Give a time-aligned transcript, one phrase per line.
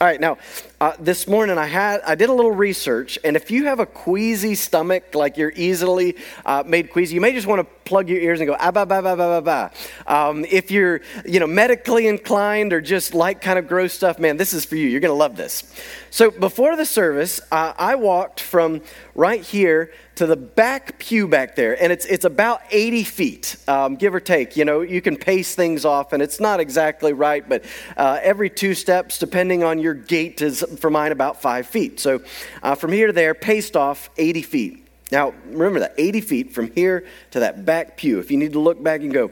[0.00, 0.38] All right, now
[0.80, 3.86] uh, this morning I had I did a little research, and if you have a
[3.86, 6.14] queasy stomach, like you're easily
[6.46, 8.86] uh, made queasy, you may just want to plug your ears and go ah ba
[8.86, 9.72] ba ba ba ba ba.
[10.06, 14.36] Um, if you're you know medically inclined or just like kind of gross stuff, man,
[14.36, 14.86] this is for you.
[14.86, 15.64] You're gonna love this.
[16.10, 18.82] So before the service, uh, I walked from
[19.16, 23.94] right here to the back pew back there, and it's it's about 80 feet, um,
[23.94, 24.56] give or take.
[24.56, 27.64] You know, you can pace things off, and it's not exactly right, but
[27.96, 32.00] uh, every two steps, depending on your gait, is for mine about five feet.
[32.00, 32.20] So
[32.64, 34.88] uh, from here to there, paced off 80 feet.
[35.12, 38.18] Now remember that 80 feet from here to that back pew.
[38.18, 39.30] If you need to look back and go,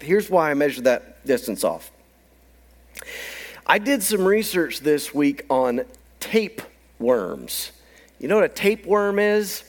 [0.00, 1.90] here's why I measured that distance off.
[3.66, 5.86] I did some research this week on
[6.20, 7.72] tapeworms.
[8.20, 9.64] You know what a tapeworm is?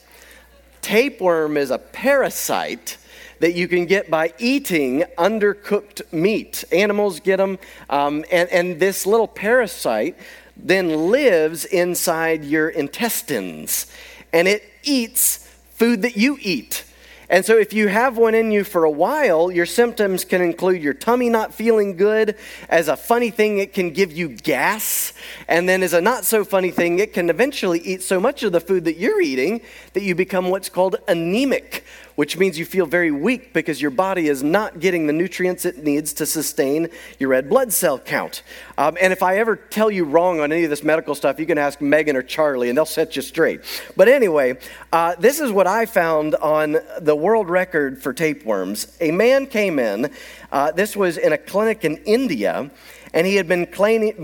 [0.82, 2.98] Tapeworm is a parasite
[3.40, 6.64] that you can get by eating undercooked meat.
[6.70, 7.58] Animals get them,
[7.90, 10.16] um, and, and this little parasite
[10.56, 13.86] then lives inside your intestines
[14.32, 16.84] and it eats food that you eat.
[17.32, 20.82] And so, if you have one in you for a while, your symptoms can include
[20.82, 22.36] your tummy not feeling good.
[22.68, 25.14] As a funny thing, it can give you gas.
[25.48, 28.52] And then, as a not so funny thing, it can eventually eat so much of
[28.52, 29.62] the food that you're eating
[29.94, 34.28] that you become what's called anemic, which means you feel very weak because your body
[34.28, 38.42] is not getting the nutrients it needs to sustain your red blood cell count.
[38.78, 41.46] Um, and if I ever tell you wrong on any of this medical stuff, you
[41.46, 43.60] can ask Megan or Charlie and they'll set you straight.
[43.96, 44.58] But anyway,
[44.92, 48.96] uh, this is what I found on the world record for tapeworms.
[49.00, 50.10] A man came in,
[50.50, 52.70] uh, this was in a clinic in India,
[53.14, 53.66] and he had been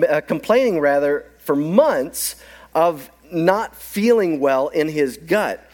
[0.08, 2.36] uh, complaining rather for months
[2.74, 5.67] of not feeling well in his gut.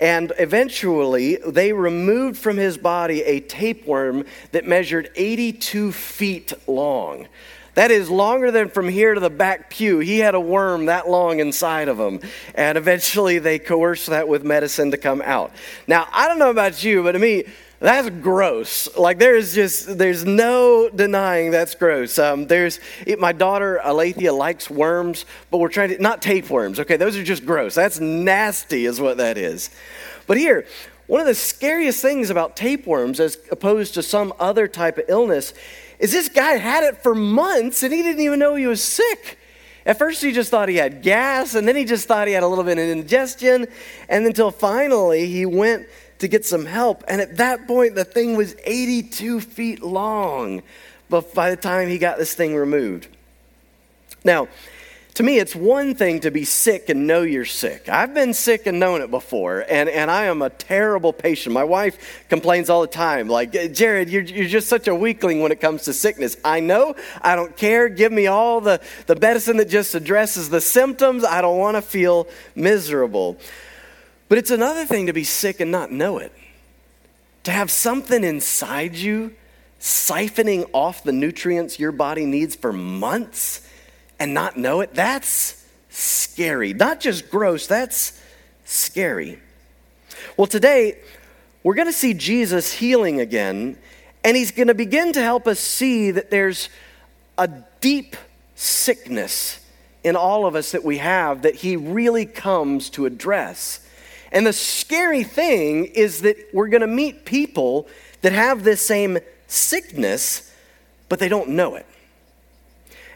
[0.00, 7.28] And eventually, they removed from his body a tapeworm that measured 82 feet long.
[7.74, 10.00] That is longer than from here to the back pew.
[10.00, 12.20] He had a worm that long inside of him.
[12.54, 15.52] And eventually, they coerced that with medicine to come out.
[15.86, 17.44] Now, I don't know about you, but to me,
[17.80, 18.94] that's gross.
[18.96, 22.18] Like there's just there's no denying that's gross.
[22.18, 26.78] Um, there's it, my daughter Alethea likes worms, but we're trying to not tapeworms.
[26.78, 27.74] Okay, those are just gross.
[27.74, 29.70] That's nasty, is what that is.
[30.26, 30.66] But here,
[31.06, 35.54] one of the scariest things about tapeworms, as opposed to some other type of illness,
[35.98, 39.38] is this guy had it for months and he didn't even know he was sick.
[39.86, 42.42] At first, he just thought he had gas, and then he just thought he had
[42.42, 43.66] a little bit of indigestion,
[44.08, 45.88] and until finally he went
[46.20, 47.04] to get some help.
[47.08, 50.62] And at that point, the thing was 82 feet long
[51.10, 53.08] but by the time he got this thing removed.
[54.24, 54.48] Now,
[55.14, 57.88] to me, it's one thing to be sick and know you're sick.
[57.88, 61.52] I've been sick and known it before, and, and I am a terrible patient.
[61.52, 65.50] My wife complains all the time, like, Jared, you're, you're just such a weakling when
[65.50, 66.36] it comes to sickness.
[66.44, 67.88] I know, I don't care.
[67.88, 71.24] Give me all the, the medicine that just addresses the symptoms.
[71.24, 73.36] I don't want to feel miserable.
[74.30, 76.32] But it's another thing to be sick and not know it.
[77.42, 79.34] To have something inside you
[79.80, 83.68] siphoning off the nutrients your body needs for months
[84.20, 86.72] and not know it, that's scary.
[86.72, 88.22] Not just gross, that's
[88.64, 89.40] scary.
[90.36, 90.98] Well, today,
[91.64, 93.78] we're going to see Jesus healing again,
[94.22, 96.68] and he's going to begin to help us see that there's
[97.36, 97.48] a
[97.80, 98.14] deep
[98.54, 99.58] sickness
[100.04, 103.80] in all of us that we have that he really comes to address.
[104.32, 107.88] And the scary thing is that we're going to meet people
[108.22, 110.54] that have this same sickness,
[111.08, 111.86] but they don't know it.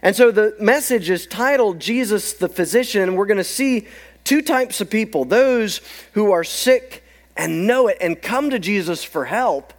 [0.02, 3.86] And so the message is titled Jesus the Physician, and we're going to see
[4.24, 5.80] two types of people those
[6.12, 7.04] who are sick
[7.36, 9.72] and know it and come to Jesus for help,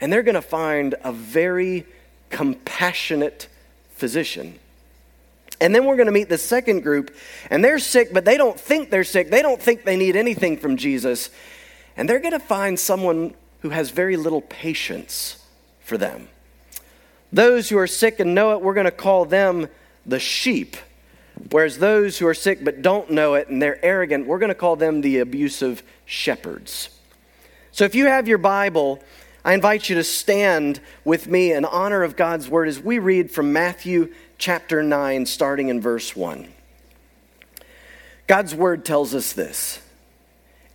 [0.00, 1.86] and they're going to find a very
[2.30, 3.48] compassionate
[3.90, 4.58] physician.
[5.60, 7.14] And then we're going to meet the second group,
[7.50, 9.30] and they're sick, but they don't think they're sick.
[9.30, 11.30] They don't think they need anything from Jesus.
[11.96, 15.44] And they're going to find someone who has very little patience
[15.80, 16.28] for them.
[17.32, 19.68] Those who are sick and know it, we're going to call them
[20.06, 20.76] the sheep.
[21.50, 24.54] Whereas those who are sick but don't know it and they're arrogant, we're going to
[24.54, 26.90] call them the abusive shepherds.
[27.70, 29.02] So if you have your Bible,
[29.44, 33.30] I invite you to stand with me in honor of God's word as we read
[33.30, 36.48] from Matthew chapter 9, starting in verse 1.
[38.26, 39.80] God's word tells us this.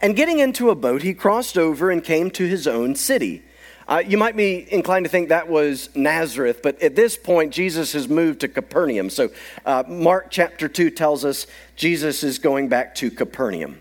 [0.02, 3.42] And getting into a boat, he crossed over and came to his own city.
[3.88, 7.94] Uh, you might be inclined to think that was Nazareth, but at this point, Jesus
[7.94, 9.10] has moved to Capernaum.
[9.10, 9.30] So,
[9.66, 13.80] uh, Mark chapter 2 tells us Jesus is going back to Capernaum.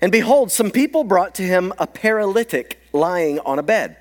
[0.00, 3.96] And behold, some people brought to him a paralytic lying on a bed.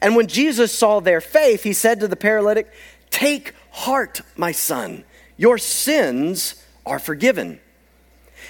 [0.00, 2.70] And when Jesus saw their faith, he said to the paralytic,
[3.10, 5.04] Take heart, my son,
[5.36, 7.60] Your sins are forgiven.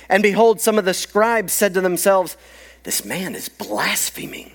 [0.09, 2.37] And behold, some of the scribes said to themselves,
[2.85, 4.53] This man is blaspheming.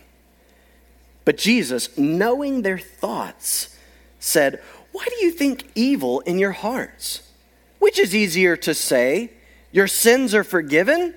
[1.25, 3.77] But Jesus, knowing their thoughts,
[4.19, 7.29] said, Why do you think evil in your hearts?
[7.79, 9.31] Which is easier to say,
[9.71, 11.15] Your sins are forgiven,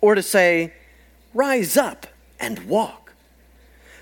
[0.00, 0.72] or to say,
[1.34, 2.06] Rise up
[2.40, 2.97] and walk?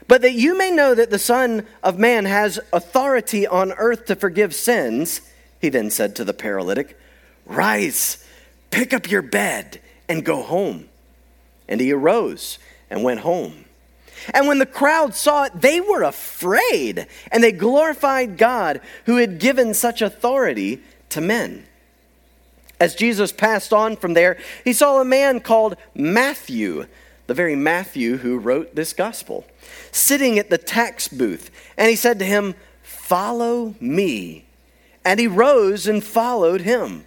[0.08, 4.17] But that you may know that the Son of Man has authority on earth to
[4.17, 5.20] forgive sins,
[5.61, 6.99] he then said to the paralytic,
[7.44, 8.25] Rise,
[8.70, 10.88] pick up your bed, and go home.
[11.69, 12.58] And he arose
[12.88, 13.64] and went home.
[14.32, 19.38] And when the crowd saw it, they were afraid, and they glorified God who had
[19.38, 20.81] given such authority
[21.11, 21.67] to men.
[22.81, 26.87] As Jesus passed on from there, he saw a man called Matthew,
[27.26, 29.47] the very Matthew who wrote this gospel,
[29.96, 31.50] sitting at the tax booth.
[31.76, 34.44] And he said to him, Follow me.
[35.04, 37.04] And he rose and followed him.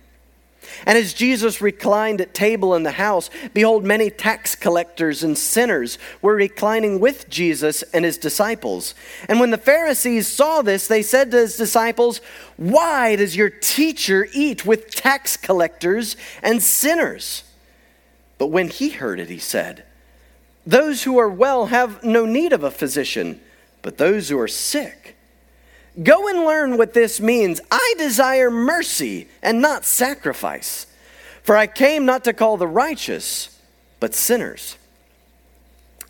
[0.85, 5.97] And as Jesus reclined at table in the house, behold, many tax collectors and sinners
[6.21, 8.93] were reclining with Jesus and his disciples.
[9.27, 12.21] And when the Pharisees saw this, they said to his disciples,
[12.57, 17.43] Why does your teacher eat with tax collectors and sinners?
[18.37, 19.83] But when he heard it, he said,
[20.69, 23.41] Those who are well have no need of a physician,
[23.81, 25.15] but those who are sick.
[26.03, 27.59] Go and learn what this means.
[27.71, 30.85] I desire mercy and not sacrifice.
[31.41, 33.59] For I came not to call the righteous,
[33.99, 34.77] but sinners.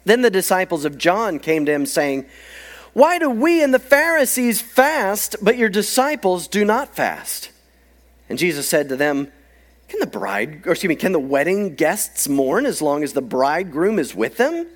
[0.04, 2.26] Then the disciples of John came to him, saying,
[2.92, 7.52] Why do we and the Pharisees fast, but your disciples do not fast?
[8.28, 9.32] And Jesus said to them,
[9.90, 13.22] Can the bride, or excuse me, can the wedding guests mourn as long as the
[13.22, 14.68] bridegroom is with them?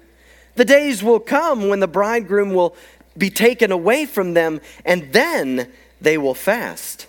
[0.55, 2.75] The days will come when the bridegroom will
[3.17, 5.71] be taken away from them, and then
[6.01, 7.07] they will fast.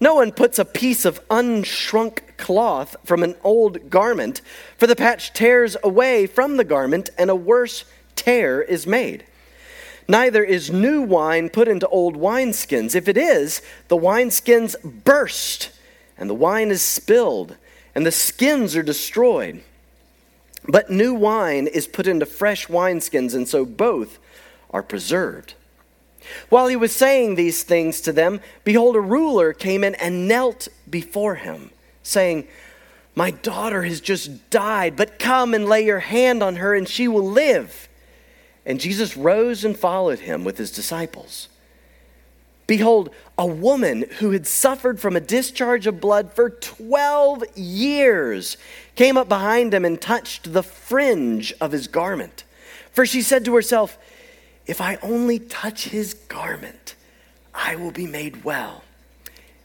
[0.00, 4.40] No one puts a piece of unshrunk cloth from an old garment,
[4.78, 7.84] for the patch tears away from the garment, and a worse
[8.16, 9.24] tear is made.
[10.08, 12.94] Neither is new wine put into old wineskins.
[12.94, 14.74] If it is, the wineskins
[15.04, 15.70] burst,
[16.20, 17.56] and the wine is spilled,
[17.94, 19.62] and the skins are destroyed.
[20.68, 24.18] But new wine is put into fresh wineskins, and so both
[24.70, 25.54] are preserved.
[26.50, 30.68] While he was saying these things to them, behold, a ruler came in and knelt
[30.88, 31.70] before him,
[32.02, 32.46] saying,
[33.14, 37.08] My daughter has just died, but come and lay your hand on her, and she
[37.08, 37.88] will live.
[38.66, 41.48] And Jesus rose and followed him with his disciples.
[42.70, 48.56] Behold, a woman who had suffered from a discharge of blood for 12 years
[48.94, 52.44] came up behind him and touched the fringe of his garment.
[52.92, 53.98] For she said to herself,
[54.66, 56.94] if I only touch his garment,
[57.52, 58.84] I will be made well.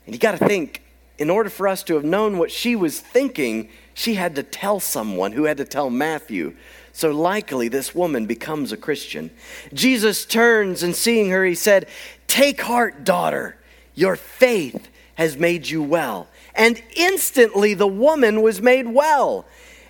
[0.08, 0.82] And you got to think,
[1.20, 4.80] in order for us to have known what she was thinking, she had to tell
[4.80, 6.56] someone who had to tell Matthew.
[6.92, 9.30] So likely this woman becomes a Christian.
[9.74, 11.88] Jesus turns and seeing her, he said,
[12.36, 13.56] Take heart, daughter,
[13.94, 16.28] your faith has made you well.
[16.54, 19.46] And instantly the woman was made well.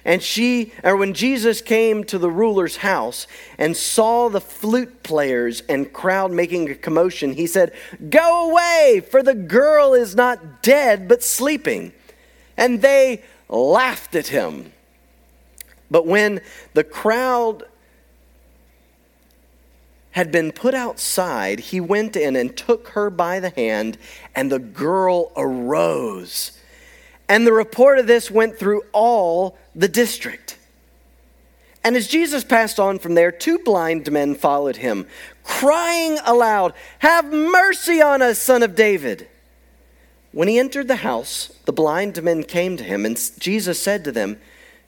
[0.06, 3.26] And she, or when Jesus came to the ruler's house
[3.58, 7.74] and saw the flute players and crowd making a commotion, he said,
[8.12, 11.94] Go away, for the girl is not dead, but sleeping.
[12.56, 14.72] And they laughed at him.
[15.90, 16.42] But when
[16.76, 17.64] the crowd
[20.16, 23.98] had been put outside, he went in and took her by the hand,
[24.34, 26.54] and the girl arose.
[27.28, 30.58] And the report of this went through all the district.
[31.84, 35.06] And as Jesus passed on from there, two blind men followed him,
[35.44, 39.28] crying aloud, Have mercy on us, son of David.
[40.32, 44.14] When he entered the house, the blind men came to him, and Jesus said to
[44.14, 44.40] them,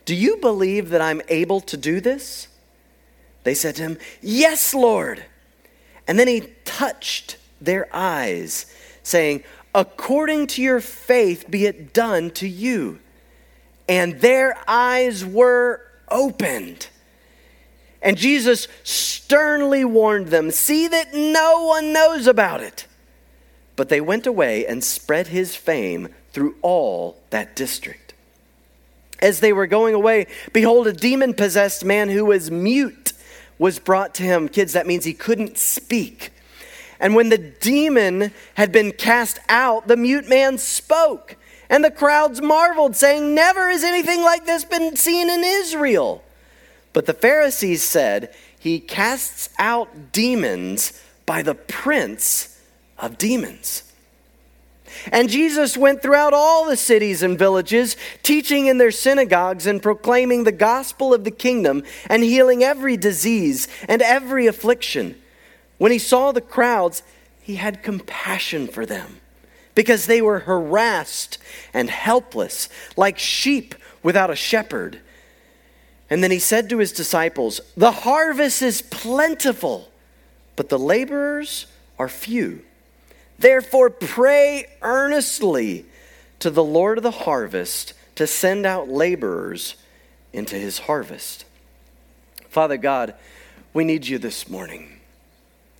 [0.05, 2.47] Do you believe that I'm able to do this?
[3.47, 5.23] They said to him, Yes, Lord.
[6.05, 8.65] And then he touched their eyes,
[9.03, 12.99] saying, according to your faith be it done to you.
[13.87, 16.89] And their eyes were opened.
[18.01, 22.85] And Jesus sternly warned them see that no one knows about it.
[23.77, 28.13] But they went away and spread his fame through all that district.
[29.19, 33.13] As they were going away, behold, a demon possessed man who was mute
[33.59, 34.49] was brought to him.
[34.49, 36.31] Kids, that means he couldn't speak.
[36.99, 41.35] And when the demon had been cast out, the mute man spoke.
[41.69, 46.23] And the crowds marveled, saying, Never has anything like this been seen in Israel.
[46.93, 52.59] But the Pharisees said, He casts out demons by the prince
[52.97, 53.83] of demons.
[55.11, 60.43] And Jesus went throughout all the cities and villages, teaching in their synagogues and proclaiming
[60.43, 65.15] the gospel of the kingdom and healing every disease and every affliction.
[65.77, 67.03] When he saw the crowds,
[67.41, 69.19] he had compassion for them
[69.75, 71.37] because they were harassed
[71.73, 74.99] and helpless, like sheep without a shepherd.
[76.09, 79.91] And then he said to his disciples, The harvest is plentiful,
[80.55, 81.67] but the laborers
[81.99, 82.63] are few.
[83.39, 85.85] Therefore, pray earnestly
[86.39, 89.75] to the Lord of the harvest to send out laborers
[90.33, 91.45] into his harvest.
[92.49, 93.13] Father God,
[93.73, 94.99] we need you this morning.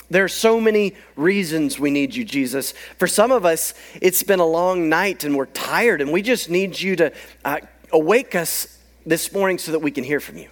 [0.09, 2.73] There are so many reasons we need you, Jesus.
[2.97, 6.49] For some of us, it's been a long night and we're tired, and we just
[6.49, 7.11] need you to
[7.43, 7.59] uh,
[7.91, 10.49] awake us this morning so that we can hear from you.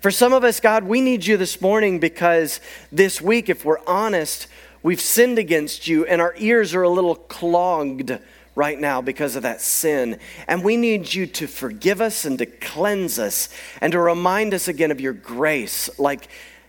[0.00, 2.60] For some of us, God, we need you this morning because
[2.92, 4.46] this week, if we're honest,
[4.84, 8.16] we've sinned against you and our ears are a little clogged
[8.54, 10.20] right now because of that sin.
[10.46, 13.48] And we need you to forgive us and to cleanse us
[13.80, 16.28] and to remind us again of your grace, like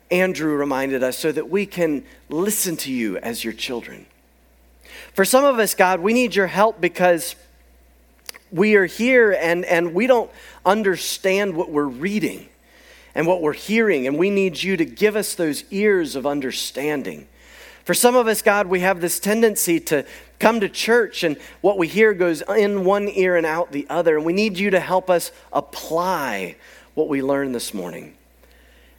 [0.09, 4.07] Andrew reminded us, so that we can listen to you as your children.
[5.13, 7.35] For some of us, God, we need your help because
[8.51, 10.31] we are here and, and we don't
[10.65, 12.47] understand what we're reading
[13.13, 17.27] and what we're hearing, and we need you to give us those ears of understanding.
[17.85, 20.05] For some of us, God, we have this tendency to
[20.39, 24.17] come to church and what we hear goes in one ear and out the other,
[24.17, 26.55] and we need you to help us apply
[26.95, 28.15] what we learned this morning.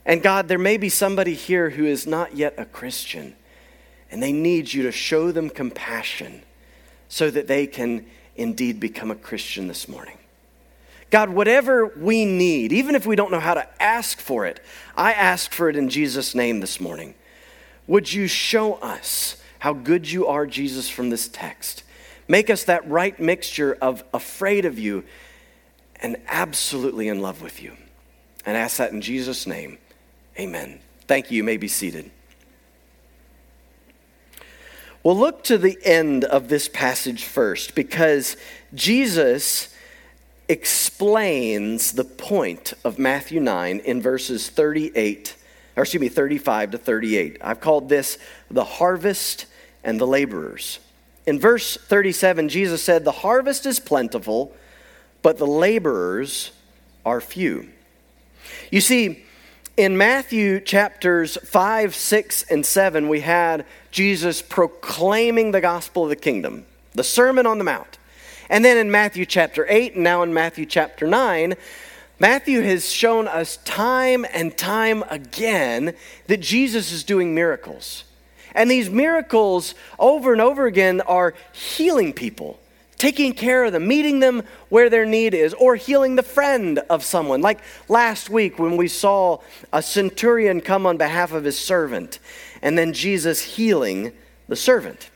[0.05, 3.35] And God, there may be somebody here who is not yet a Christian,
[4.09, 6.43] and they need you to show them compassion
[7.09, 8.05] so that they can
[8.37, 10.17] indeed become a Christian this morning.
[11.09, 14.61] God, whatever we need, even if we don't know how to ask for it,
[14.95, 17.15] I ask for it in Jesus' name this morning.
[17.87, 21.83] Would you show us how good you are, Jesus, from this text?
[22.27, 25.05] Make us that right mixture of afraid of you
[26.01, 27.73] and absolutely in love with you.
[28.45, 29.77] And ask that in Jesus' name.
[30.37, 30.79] Amen.
[31.07, 31.37] Thank you.
[31.37, 32.11] You may be seated.
[35.03, 38.35] We'll look to the end of this passage first because
[38.73, 39.73] Jesus
[40.49, 45.35] explains the point of Matthew 9 in verses 38,
[45.77, 47.37] or excuse me, 35 to 38.
[47.39, 48.17] I've called this
[48.49, 49.45] the harvest
[49.83, 50.79] and the laborers.
[51.27, 54.55] In verse 37, Jesus said, The harvest is plentiful,
[55.21, 56.51] but the laborers
[57.05, 57.69] are few.
[58.71, 59.23] You see,
[59.77, 66.15] in Matthew chapters 5, 6, and 7, we had Jesus proclaiming the gospel of the
[66.15, 67.99] kingdom, the Sermon on the Mount.
[68.49, 71.55] And then in Matthew chapter 8, and now in Matthew chapter 9,
[72.19, 75.93] Matthew has shown us time and time again
[76.27, 78.03] that Jesus is doing miracles.
[78.55, 82.59] And these miracles, over and over again, are healing people
[82.97, 87.03] taking care of them, meeting them where their need is, or healing the friend of
[87.03, 87.41] someone.
[87.41, 89.39] Like last week when we saw
[89.71, 92.19] a centurion come on behalf of his servant,
[92.61, 94.13] and then Jesus healing
[94.47, 95.09] the servant.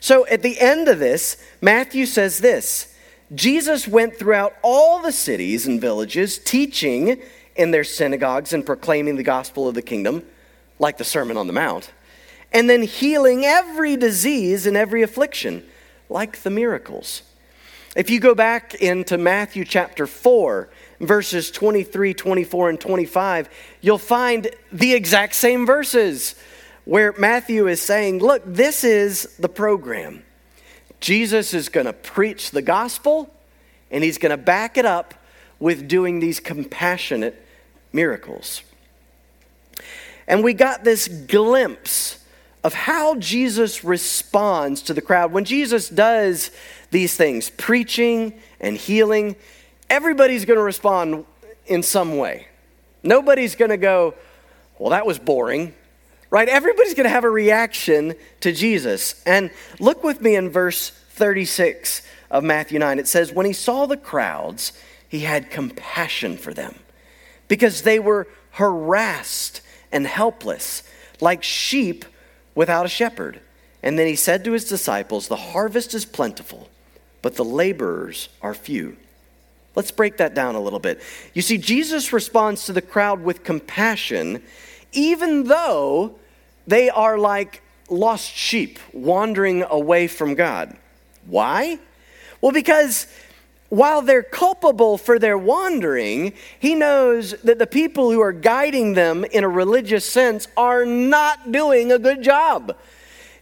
[0.00, 2.89] So at the end of this, Matthew says this
[3.34, 7.22] Jesus went throughout all the cities and villages, teaching
[7.54, 10.24] in their synagogues and proclaiming the gospel of the kingdom,
[10.78, 11.92] like the Sermon on the Mount,
[12.52, 15.64] and then healing every disease and every affliction
[16.08, 17.22] like the miracles.
[17.96, 20.68] If you go back into Matthew chapter 4,
[21.00, 23.48] verses 23, 24, and 25,
[23.80, 26.34] you'll find the exact same verses
[26.84, 30.24] where Matthew is saying, Look, this is the program.
[31.00, 33.34] Jesus is going to preach the gospel,
[33.90, 35.14] and he's going to back it up
[35.58, 37.44] with doing these compassionate
[37.92, 38.62] miracles.
[40.28, 42.24] And we got this glimpse
[42.62, 45.32] of how Jesus responds to the crowd.
[45.32, 46.50] When Jesus does
[46.90, 49.36] these things, preaching and healing,
[49.88, 51.24] everybody's going to respond
[51.66, 52.48] in some way.
[53.02, 54.14] Nobody's going to go,
[54.78, 55.74] well, that was boring,
[56.30, 56.48] right?
[56.48, 59.22] Everybody's going to have a reaction to Jesus.
[59.26, 62.98] And look with me in verse 36 of Matthew 9.
[62.98, 64.72] It says, When he saw the crowds,
[65.08, 66.76] he had compassion for them
[67.48, 69.60] because they were harassed
[69.92, 70.82] and helpless,
[71.20, 72.04] like sheep
[72.54, 73.40] without a shepherd.
[73.82, 76.68] And then he said to his disciples, The harvest is plentiful,
[77.22, 78.96] but the laborers are few.
[79.74, 81.00] Let's break that down a little bit.
[81.32, 84.42] You see, Jesus responds to the crowd with compassion,
[84.92, 86.16] even though
[86.66, 90.76] they are like lost sheep wandering away from God.
[91.26, 91.78] Why?
[92.40, 93.06] Well, because
[93.68, 99.24] while they're culpable for their wandering, he knows that the people who are guiding them
[99.24, 102.76] in a religious sense are not doing a good job.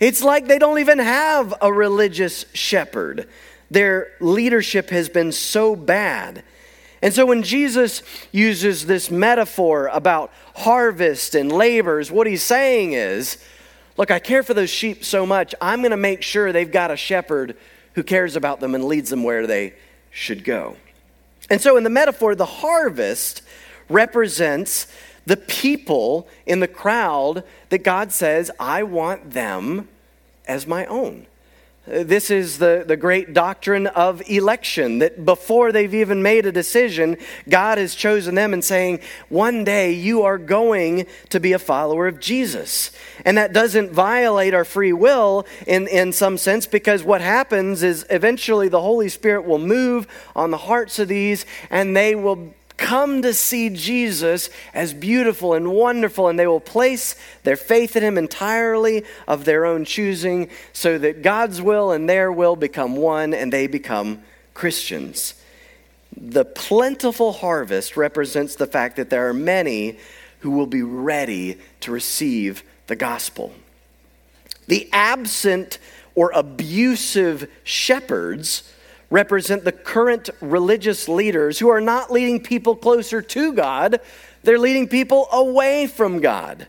[0.01, 3.29] It's like they don't even have a religious shepherd.
[3.71, 6.45] Their leadership has been so bad.
[7.01, 8.03] And so when Jesus
[8.33, 13.39] uses this metaphor about harvest and labors, what he's saying is,
[13.97, 16.91] look, I care for those sheep so much, I'm going to make sure they've got
[16.91, 17.57] a shepherd
[17.95, 19.75] who cares about them and leads them where they
[20.11, 20.77] should go.
[21.51, 23.43] And so in the metaphor, the harvest
[23.89, 24.87] represents
[25.27, 29.89] the people in the crowd that God says, I want them
[30.47, 31.27] as my own.
[31.89, 37.17] This is the, the great doctrine of election that before they've even made a decision,
[37.49, 42.07] God has chosen them and saying, One day you are going to be a follower
[42.07, 42.91] of Jesus.
[43.25, 48.05] And that doesn't violate our free will in, in some sense because what happens is
[48.11, 53.21] eventually the Holy Spirit will move on the hearts of these and they will come
[53.23, 58.17] to see Jesus as beautiful and wonderful, and they will place their faith in him
[58.17, 63.53] entirely of their own choosing, so that God's will and their will become one and
[63.53, 64.23] they become
[64.55, 65.35] Christians.
[66.17, 69.99] The plentiful harvest represents the fact that there are many
[70.41, 73.53] who will be ready to receive the gospel.
[74.67, 75.79] The absent
[76.15, 78.73] or abusive shepherds
[79.11, 84.01] represent the current religious leaders who are not leading people closer to God,
[84.43, 86.67] they're leading people away from God.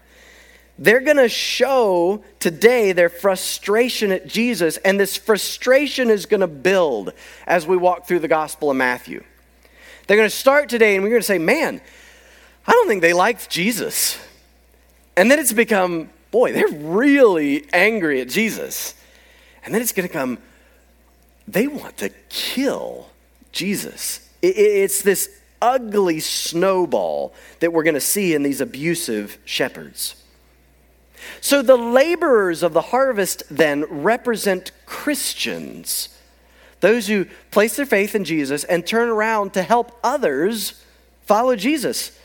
[0.77, 6.47] They're going to show today their frustration at Jesus, and this frustration is going to
[6.47, 7.11] build
[7.45, 9.23] as we walk through the Gospel of Matthew.
[10.07, 11.81] They're going to start today, and we're going to say, Man,
[12.65, 14.17] I don't think they liked Jesus.
[15.17, 18.95] And then it's become, boy, they're really angry at Jesus.
[19.65, 20.37] And then it's going to come,
[21.51, 23.09] they want to kill
[23.51, 24.27] Jesus.
[24.41, 25.29] It's this
[25.61, 30.15] ugly snowball that we're going to see in these abusive shepherds.
[31.41, 36.09] So the laborers of the harvest then represent Christians,
[36.79, 40.83] those who place their faith in Jesus and turn around to help others
[41.25, 42.17] follow Jesus.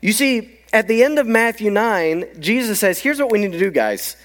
[0.00, 3.58] You see, at the end of Matthew 9, Jesus says, Here's what we need to
[3.58, 4.16] do, guys.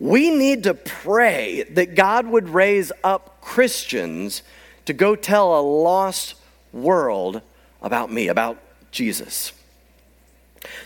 [0.00, 4.42] We need to pray that God would raise up Christians
[4.86, 6.34] to go tell a lost
[6.72, 7.42] world
[7.82, 8.58] about me, about
[8.90, 9.52] Jesus.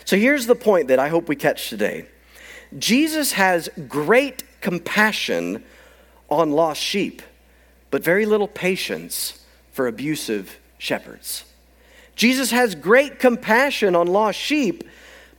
[0.03, 2.05] So here's the point that I hope we catch today
[2.77, 5.63] Jesus has great compassion
[6.29, 7.21] on lost sheep,
[7.91, 11.45] but very little patience for abusive shepherds.
[12.15, 14.83] Jesus has great compassion on lost sheep,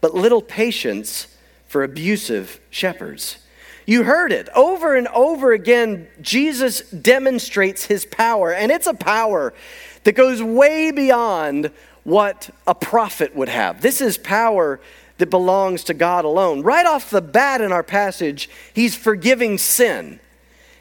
[0.00, 1.26] but little patience
[1.68, 3.36] for abusive shepherds.
[3.90, 6.06] You heard it over and over again.
[6.20, 9.52] Jesus demonstrates his power, and it's a power
[10.04, 11.72] that goes way beyond
[12.04, 13.80] what a prophet would have.
[13.80, 14.78] This is power
[15.18, 16.62] that belongs to God alone.
[16.62, 20.20] Right off the bat in our passage, he's forgiving sin.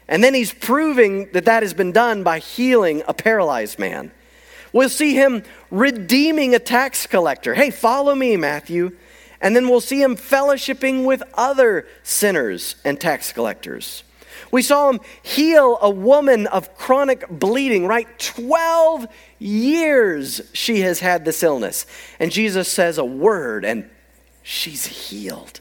[0.06, 4.12] And then he's proving that that has been done by healing a paralyzed man.
[4.72, 5.42] We'll see him
[5.72, 7.54] redeeming a tax collector.
[7.54, 8.96] Hey, follow me, Matthew.
[9.40, 14.02] And then we'll see him fellowshipping with other sinners and tax collectors.
[14.50, 18.06] We saw him heal a woman of chronic bleeding, right?
[18.18, 19.06] 12
[19.38, 21.86] years she has had this illness.
[22.18, 23.88] And Jesus says a word and
[24.42, 25.60] she's healed.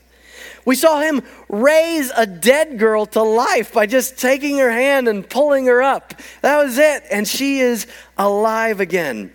[0.65, 5.27] We saw him raise a dead girl to life by just taking her hand and
[5.27, 6.13] pulling her up.
[6.41, 7.03] That was it.
[7.11, 7.87] And she is
[8.17, 9.31] alive again.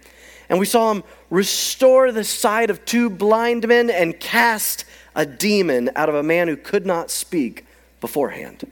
[0.48, 5.90] And we saw him restore the sight of two blind men, and cast a demon
[5.96, 7.66] out of a man who could not speak
[8.00, 8.70] beforehand.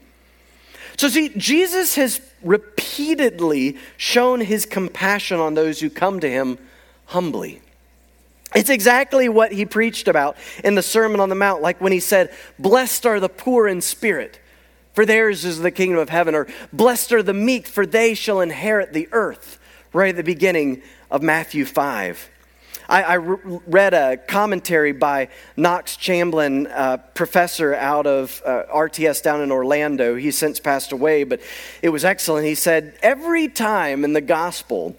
[0.97, 6.57] So, see, Jesus has repeatedly shown his compassion on those who come to him
[7.05, 7.61] humbly.
[8.55, 11.99] It's exactly what he preached about in the Sermon on the Mount, like when he
[11.99, 14.39] said, Blessed are the poor in spirit,
[14.93, 18.41] for theirs is the kingdom of heaven, or Blessed are the meek, for they shall
[18.41, 19.57] inherit the earth,
[19.93, 22.29] right at the beginning of Matthew 5.
[22.89, 29.51] I, I read a commentary by Knox Chamblin, professor out of uh, RTS down in
[29.51, 30.15] Orlando.
[30.15, 31.39] He's since passed away, but
[31.81, 32.45] it was excellent.
[32.45, 34.97] He said, Every time in the gospel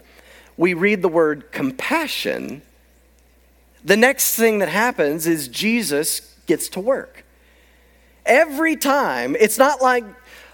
[0.57, 2.61] we read the word compassion,
[3.83, 7.23] the next thing that happens is Jesus gets to work.
[8.25, 10.03] Every time, it's not like,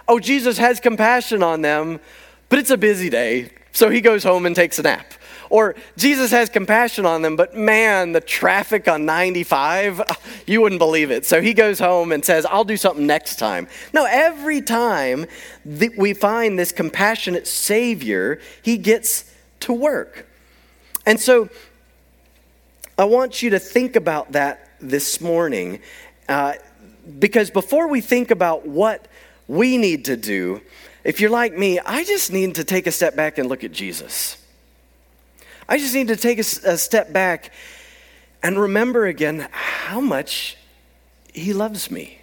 [0.08, 2.02] oh, Jesus has compassion on them,
[2.50, 5.14] but it's a busy day, so he goes home and takes a nap.
[5.50, 10.02] Or Jesus has compassion on them, but man, the traffic on 95,
[10.48, 11.26] you wouldn't believe it.
[11.26, 13.68] So he goes home and says, I'll do something next time.
[13.94, 15.26] No, every time
[15.66, 19.30] that we find this compassionate Savior, he gets
[19.62, 20.26] to work.
[21.06, 21.50] And so
[22.98, 25.82] I want you to think about that this morning.
[26.30, 26.54] Uh,
[27.20, 29.08] because before we think about what
[29.48, 30.62] we need to do,
[31.04, 33.72] if you're like me, I just need to take a step back and look at
[33.72, 34.38] Jesus.
[35.68, 37.52] I just need to take a, a step back
[38.44, 40.58] and remember again how much
[41.34, 42.20] He loves me,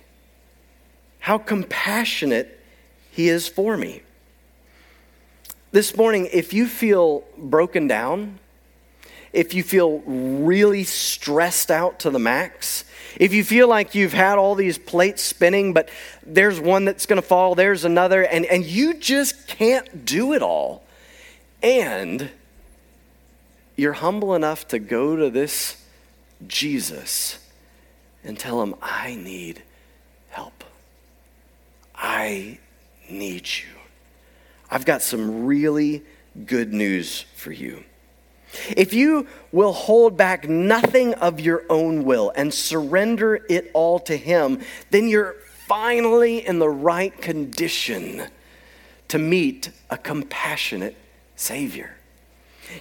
[1.21, 2.61] how compassionate
[3.11, 4.03] He is for me.
[5.71, 8.39] This morning, if you feel broken down,
[9.33, 12.85] if you feel really stressed out to the max,
[13.17, 15.89] if you feel like you've had all these plates spinning, but
[16.25, 20.43] there's one that's going to fall, there's another, and, and you just can't do it
[20.43, 20.85] all,
[21.63, 22.31] and
[23.77, 25.85] you're humble enough to go to this
[26.47, 27.39] Jesus
[28.25, 29.63] and tell him, I need
[30.31, 30.65] help.
[31.95, 32.59] I
[33.09, 33.69] need you.
[34.71, 36.03] I've got some really
[36.47, 37.85] good news for you.
[38.77, 44.17] If you will hold back nothing of your own will and surrender it all to
[44.17, 48.23] Him, then you're finally in the right condition
[49.09, 50.97] to meet a compassionate
[51.37, 51.95] Savior.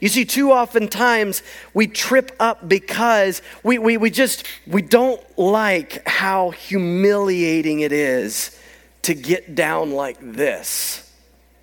[0.02, 1.42] You see, too often times
[1.74, 8.60] we trip up because we, we, we just we don't like how humiliating it is
[9.04, 11.10] to get down like this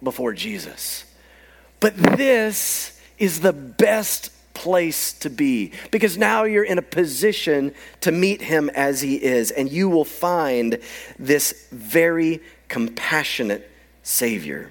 [0.03, 1.05] before Jesus.
[1.81, 2.94] But this
[3.25, 8.71] is the best place to be because now you're in a position to meet him
[8.71, 10.79] as he is, and you will find
[11.19, 13.71] this very compassionate
[14.03, 14.71] Savior.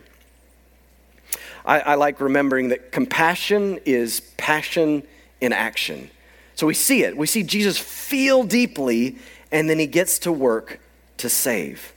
[1.66, 5.02] I, I, like remembering that compassion is passion
[5.42, 6.12] in action.
[6.56, 7.18] So we see it.
[7.18, 9.18] We see Jesus feel deeply,
[9.52, 10.80] and then he gets to work
[11.18, 11.94] to save.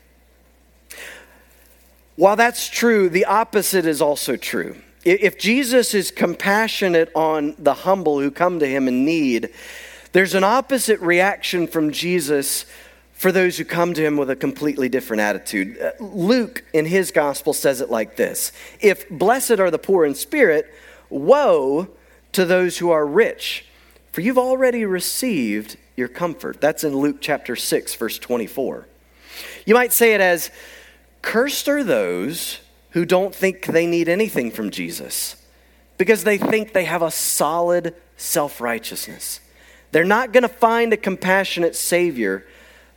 [2.14, 4.77] While that's true, the opposite is also true.
[5.07, 9.51] If Jesus is compassionate on the humble who come to him in need,
[10.11, 12.66] there's an opposite reaction from Jesus
[13.12, 15.81] for those who come to him with a completely different attitude.
[15.81, 20.16] Uh, Luke, in his gospel, says it like this If blessed are the poor in
[20.16, 20.75] spirit,
[21.09, 21.87] woe
[22.33, 23.64] to those who are rich,
[24.11, 26.61] for you've already received your comfort.
[26.61, 28.88] That's in Luke chapter 6, verse 24.
[29.66, 30.51] You might say it as,
[31.23, 32.59] Cursed are those
[32.96, 35.37] who don't think they need anything from Jesus
[35.98, 39.40] because they think they have a solid self righteousness.
[39.92, 42.46] They're not going to find a compassionate Savior,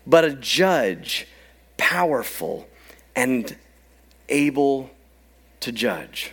[0.07, 1.27] but a judge,
[1.75, 2.65] powerful
[3.13, 3.57] and
[4.29, 4.89] able
[5.59, 6.31] to judge.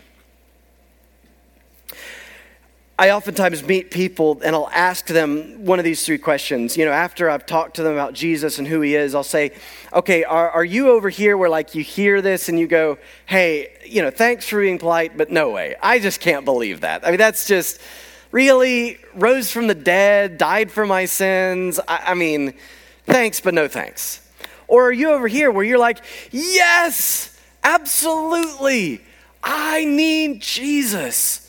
[2.98, 6.78] I oftentimes meet people and I'll ask them one of these three questions.
[6.78, 9.52] You know, after I've talked to them about Jesus and who he is, I'll say,
[9.92, 13.76] okay, are, are you over here where like you hear this and you go, hey,
[13.84, 15.76] you know, thanks for being polite, but no way.
[15.82, 17.06] I just can't believe that.
[17.06, 17.82] I mean, that's just
[18.32, 21.78] really rose from the dead, died for my sins.
[21.86, 22.54] I, I mean,
[23.04, 24.26] thanks, but no thanks.
[24.68, 25.98] Or are you over here where you're like,
[26.30, 29.02] yes, absolutely,
[29.42, 31.45] I need Jesus.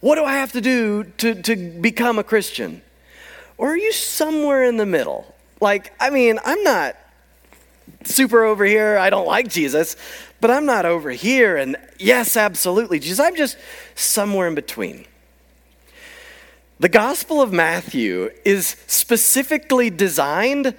[0.00, 2.82] What do I have to do to, to become a Christian?
[3.58, 5.34] Or are you somewhere in the middle?
[5.60, 6.96] Like, I mean, I'm not
[8.04, 8.96] super over here.
[8.96, 9.96] I don't like Jesus,
[10.40, 11.56] but I'm not over here.
[11.56, 13.20] And yes, absolutely, Jesus.
[13.20, 13.58] I'm just
[13.94, 15.04] somewhere in between.
[16.78, 20.74] The Gospel of Matthew is specifically designed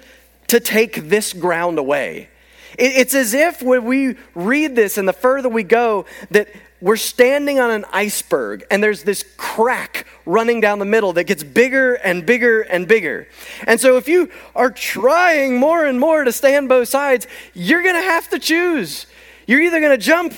[0.48, 2.28] to take this ground away.
[2.76, 6.48] It's as if when we read this and the further we go, that
[6.82, 11.44] we're standing on an iceberg and there's this crack running down the middle that gets
[11.44, 13.28] bigger and bigger and bigger.
[13.68, 17.84] And so if you are trying more and more to stay on both sides, you're
[17.84, 19.06] going to have to choose.
[19.46, 20.34] You're either going to jump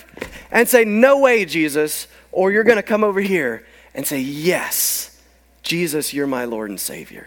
[0.50, 5.18] and say, No way, Jesus, or you're going to come over here and say, Yes,
[5.62, 7.26] Jesus, you're my Lord and Savior.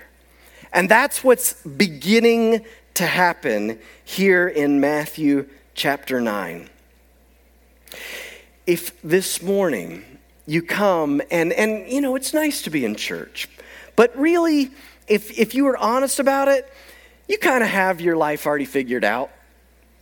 [0.71, 6.69] And that's what's beginning to happen here in Matthew chapter 9
[8.67, 10.03] if this morning
[10.45, 13.49] you come and, and you know, it's nice to be in church,
[13.95, 14.69] but really,
[15.07, 16.71] if, if you were honest about it,
[17.27, 19.31] you kind of have your life already figured out.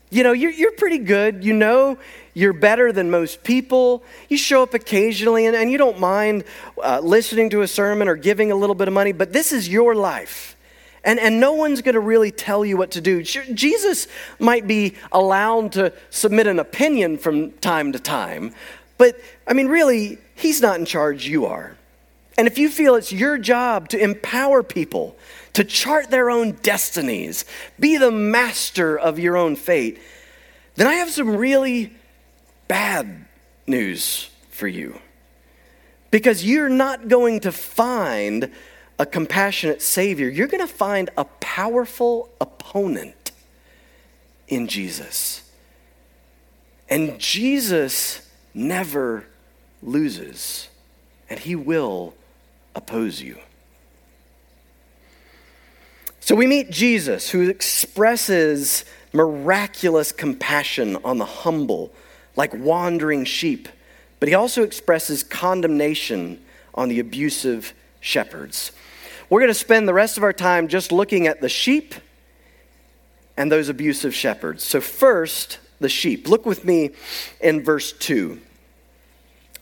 [0.10, 1.44] You know, you're, you're pretty good.
[1.44, 1.98] You know,
[2.34, 4.04] you're better than most people.
[4.30, 6.44] You show up occasionally and, and you don't mind
[6.84, 9.70] uh, listening to a sermon or giving a little bit of money, but this is
[9.70, 10.55] your life.
[11.06, 13.22] And, and no one's going to really tell you what to do.
[13.22, 14.08] Jesus
[14.40, 18.54] might be allowed to submit an opinion from time to time,
[18.98, 21.78] but I mean, really, he's not in charge, you are.
[22.38, 25.16] And if you feel it's your job to empower people,
[25.54, 27.46] to chart their own destinies,
[27.80, 30.02] be the master of your own fate,
[30.76, 31.94] then I have some really
[32.68, 33.26] bad
[33.68, 35.00] news for you.
[36.12, 38.52] Because you're not going to find
[38.98, 43.32] a compassionate Savior, you're going to find a powerful opponent
[44.48, 45.42] in Jesus.
[46.90, 49.26] And Jesus never
[49.82, 50.70] loses,
[51.30, 52.14] and he will
[52.76, 53.38] oppose you.
[56.20, 61.92] So we meet Jesus, who expresses miraculous compassion on the humble,
[62.36, 63.68] like wandering sheep,
[64.20, 68.72] but he also expresses condemnation on the abusive shepherds.
[69.30, 71.96] We're going to spend the rest of our time just looking at the sheep
[73.38, 74.64] and those abusive shepherds.
[74.64, 76.28] So, first, the sheep.
[76.28, 76.92] Look with me
[77.42, 78.40] in verse 2.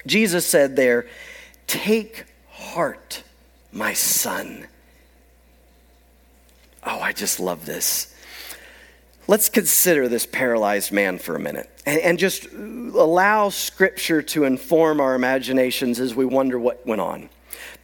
[0.06, 1.08] Jesus said there,
[1.68, 3.24] Take heart,
[3.72, 4.68] my son.
[6.86, 8.14] Oh, I just love this.
[9.28, 15.00] Let's consider this paralyzed man for a minute and, and, just allow Scripture to inform
[15.00, 17.30] our imaginations as we wonder what went on.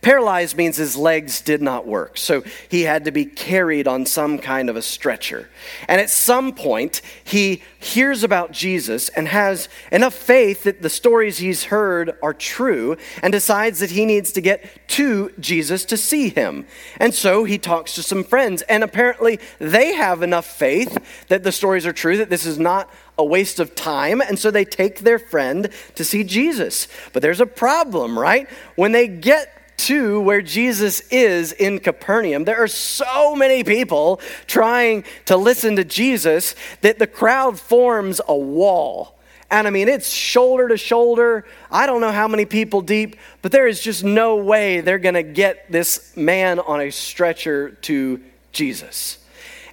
[0.02, 4.40] Paralyzed means his legs did not work, so he had to be carried on some
[4.40, 5.50] kind of a stretcher.
[5.90, 11.40] And at some point, he hears about Jesus and has enough faith that the stories
[11.40, 16.30] he's heard are true and decides that he needs to get to Jesus to see
[16.30, 16.66] him.
[16.98, 21.52] And so he talks to some friends, and apparently they have enough faith that the
[21.52, 25.00] stories are true, that this is not a waste of time, and so they take
[25.00, 26.88] their friend to see Jesus.
[27.12, 28.48] But there's a problem, right?
[28.78, 35.04] When they get to where Jesus is in Capernaum, there are so many people trying
[35.26, 39.20] to listen to Jesus that the crowd forms a wall.
[39.52, 41.46] And I mean, it's shoulder to shoulder.
[41.72, 45.16] I don't know how many people deep, but there is just no way they're going
[45.16, 49.19] to get this man on a stretcher to Jesus.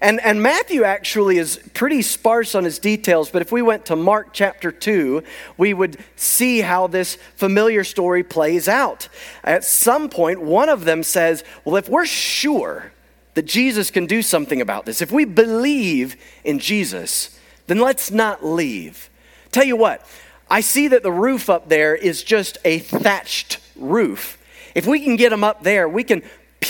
[0.01, 3.97] And, and Matthew actually is pretty sparse on his details, but if we went to
[3.97, 5.23] Mark chapter 2,
[5.57, 9.09] we would see how this familiar story plays out.
[9.43, 12.93] At some point, one of them says, Well, if we're sure
[13.35, 18.45] that Jesus can do something about this, if we believe in Jesus, then let's not
[18.45, 19.09] leave.
[19.51, 20.07] Tell you what,
[20.51, 24.39] I see that the roof up there is just a thatched roof.
[24.75, 26.23] If we can get them up there, we can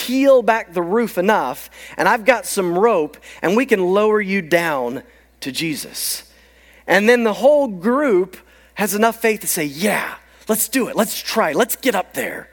[0.05, 4.43] peel back the roof enough, and I've got some rope, and we can lower you
[4.43, 5.03] down
[5.41, 6.31] to Jesus.
[6.87, 8.37] And then the whole group
[8.75, 10.17] has enough faith to say, Yeah,
[10.49, 10.97] let's do it.
[10.97, 11.53] Let's try.
[11.53, 12.51] Let's get up there.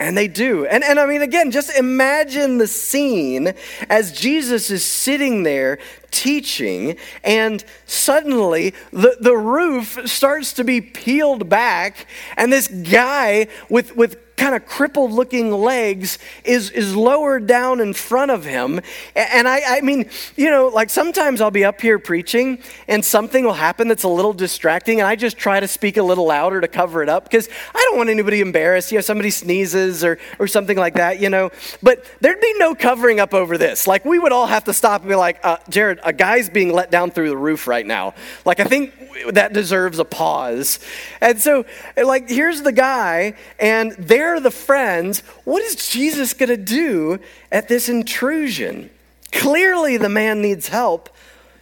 [0.00, 0.64] And they do.
[0.64, 3.52] And, and I mean, again, just imagine the scene
[3.90, 5.80] as Jesus is sitting there
[6.12, 13.96] teaching, and suddenly the, the roof starts to be peeled back, and this guy with,
[13.96, 18.80] with kind of crippled looking legs is, is lowered down in front of him.
[19.14, 23.44] And I, I mean, you know, like sometimes I'll be up here preaching and something
[23.44, 26.60] will happen that's a little distracting, and I just try to speak a little louder
[26.60, 28.92] to cover it up because I don't want anybody embarrassed.
[28.92, 31.50] You know, somebody sneezes or, or something like that, you know.
[31.82, 33.86] But there'd be no covering up over this.
[33.86, 36.72] Like, we would all have to stop and be like, uh, Jared, a guy's being
[36.72, 38.14] let down through the roof right now.
[38.44, 38.94] Like, I think
[39.32, 40.78] that deserves a pause.
[41.20, 41.64] And so,
[41.96, 43.92] like, here's the guy, and
[44.28, 45.20] they're the friends.
[45.44, 47.18] What is Jesus going to do
[47.50, 48.90] at this intrusion?
[49.32, 51.08] Clearly, the man needs help.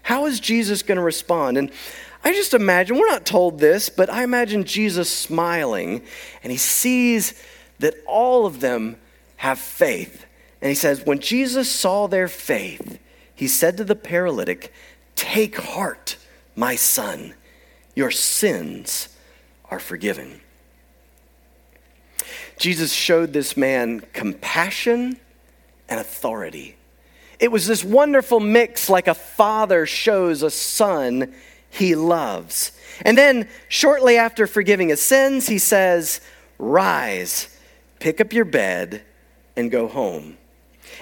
[0.03, 1.59] How is Jesus going to respond?
[1.59, 1.71] And
[2.25, 6.03] I just imagine, we're not told this, but I imagine Jesus smiling,
[6.43, 7.41] and he sees
[7.79, 8.97] that all of them
[9.37, 10.27] have faith.
[10.61, 12.99] And he says, When Jesus saw their faith,
[13.35, 14.73] he said to the paralytic,
[15.15, 16.17] Take heart,
[16.57, 17.35] my son
[17.95, 19.09] your sins
[19.71, 20.41] are forgiven.
[22.59, 25.19] Jesus showed this man compassion
[25.89, 26.77] and authority.
[27.39, 31.35] It was this wonderful mix, like a father shows a son
[31.69, 32.73] he loves.
[33.03, 36.21] And then, shortly after forgiving his sins, he says,
[36.59, 37.55] Rise,
[37.99, 39.03] pick up your bed,
[39.57, 40.39] and go home.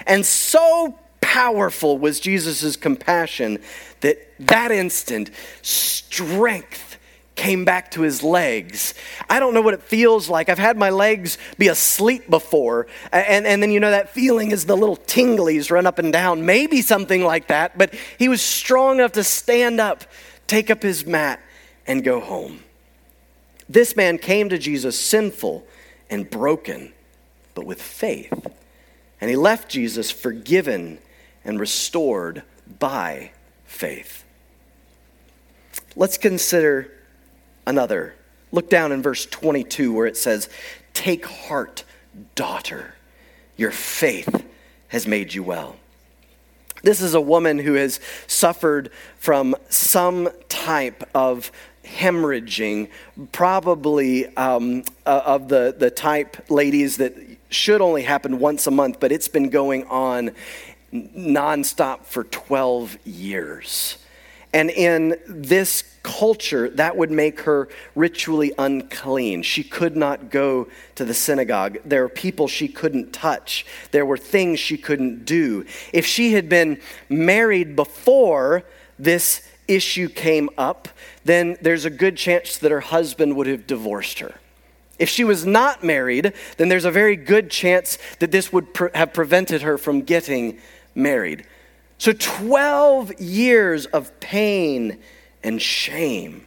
[0.05, 3.59] And so powerful was Jesus' compassion
[4.01, 6.94] that that instant, strength
[7.35, 8.93] came back to his legs.
[9.29, 10.49] I don't know what it feels like.
[10.49, 14.65] I've had my legs be asleep before, and, and then you know that feeling is
[14.65, 16.45] the little tinglies run up and down.
[16.45, 20.05] Maybe something like that, but he was strong enough to stand up,
[20.47, 21.41] take up his mat,
[21.85, 22.63] and go home.
[23.67, 25.65] This man came to Jesus sinful
[26.09, 26.93] and broken,
[27.53, 28.33] but with faith.
[29.19, 30.99] And he left Jesus forgiven
[31.43, 32.43] and restored
[32.79, 33.31] by
[33.65, 34.23] faith.
[35.95, 36.91] Let's consider
[37.65, 38.15] another.
[38.51, 40.49] Look down in verse 22 where it says,
[40.93, 41.83] Take heart,
[42.35, 42.95] daughter,
[43.57, 44.45] your faith
[44.89, 45.75] has made you well.
[46.83, 51.51] This is a woman who has suffered from some type of
[51.83, 52.89] hemorrhaging,
[53.31, 57.15] probably um, uh, of the, the type, ladies, that
[57.49, 60.31] should only happen once a month, but it's been going on
[60.93, 63.97] nonstop for 12 years.
[64.55, 69.43] And in this culture, that would make her ritually unclean.
[69.43, 71.79] She could not go to the synagogue.
[71.83, 75.65] There were people she couldn't touch, there were things she couldn't do.
[75.91, 78.63] If she had been married before
[78.97, 80.87] this issue came up,
[81.25, 84.35] then there's a good chance that her husband would have divorced her.
[84.97, 88.91] If she was not married, then there's a very good chance that this would pre-
[88.95, 90.59] have prevented her from getting
[90.93, 91.45] married.
[91.97, 94.99] So, 12 years of pain
[95.43, 96.45] and shame.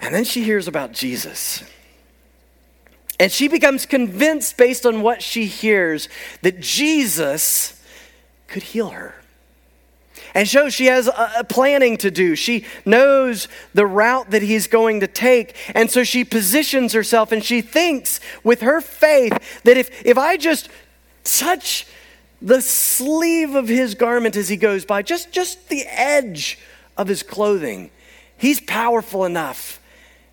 [0.00, 1.62] And then she hears about Jesus.
[3.18, 6.08] And she becomes convinced, based on what she hears,
[6.40, 7.78] that Jesus
[8.46, 9.14] could heal her.
[10.34, 12.34] And so she has a, planning to do.
[12.34, 15.56] She knows the route that he's going to take.
[15.74, 20.36] And so she positions herself and she thinks with her faith that if, if I
[20.36, 20.68] just
[21.24, 21.86] touch
[22.42, 26.58] the sleeve of his garment as he goes by, just, just the edge
[26.96, 27.90] of his clothing,
[28.36, 29.80] he's powerful enough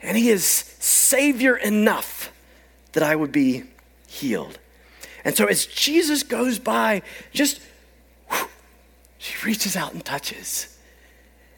[0.01, 2.31] and he is Savior enough
[2.93, 3.63] that I would be
[4.07, 4.59] healed.
[5.25, 7.01] And so as Jesus goes by,
[7.33, 7.59] just
[9.17, 10.77] she reaches out and touches.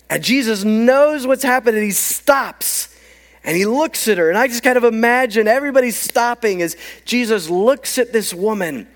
[0.10, 1.84] And Jesus knows what's happening.
[1.84, 2.96] He stops
[3.44, 4.30] and he looks at her.
[4.30, 8.88] And I just kind of imagine everybody stopping as Jesus looks at this woman.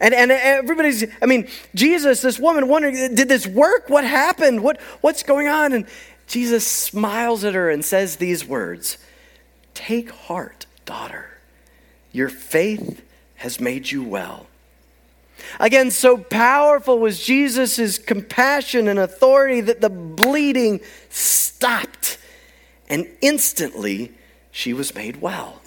[0.00, 3.90] And, and everybody's, I mean, Jesus, this woman wondering, did this work?
[3.90, 4.62] What happened?
[4.62, 5.74] What, what's going on?
[5.74, 5.86] And
[6.26, 8.96] Jesus smiles at her and says these words
[9.74, 11.30] Take heart, daughter.
[12.12, 13.02] Your faith
[13.36, 14.46] has made you well.
[15.58, 22.18] Again, so powerful was Jesus' compassion and authority that the bleeding stopped,
[22.88, 24.12] and instantly
[24.50, 25.60] she was made well.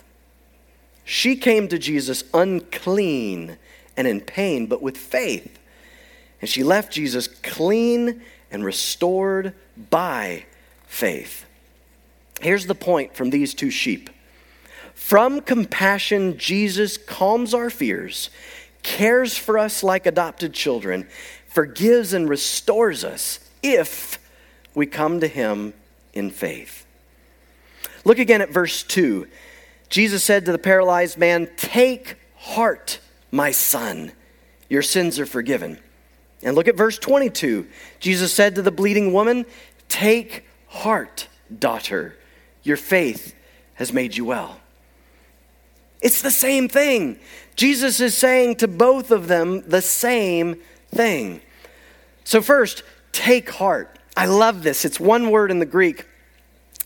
[1.04, 3.58] She came to Jesus unclean
[3.96, 5.60] and in pain, but with faith.
[6.42, 9.54] And she left Jesus clean and restored
[9.90, 10.46] by
[10.86, 11.46] faith.
[12.42, 14.10] Here's the point from these two sheep.
[14.94, 18.30] From compassion, Jesus calms our fears
[18.84, 21.08] cares for us like adopted children,
[21.48, 24.20] forgives and restores us if
[24.76, 25.74] we come to him
[26.14, 26.86] in faith.
[28.06, 29.28] Look again at verse 2.
[29.90, 33.00] Jesus said to the paralyzed man, Take heart,
[33.34, 34.12] my son,
[34.70, 35.80] your sins are forgiven.
[36.44, 37.68] And look at verse 22.
[38.00, 39.48] Jesus said to the bleeding woman,
[39.90, 42.16] Take heart, daughter,
[42.62, 43.34] your faith
[43.74, 44.60] has made you well.
[46.00, 47.18] It's the same thing.
[47.56, 50.62] Jesus is saying to both of them the same
[50.94, 51.42] thing.
[52.26, 53.98] So, first, take heart.
[54.16, 54.86] I love this.
[54.86, 56.06] It's one word in the Greek,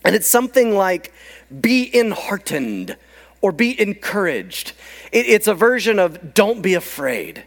[0.02, 1.12] and it's something like
[1.60, 2.96] be enheartened
[3.40, 4.72] or be encouraged.
[5.12, 7.44] it's a version of don't be afraid.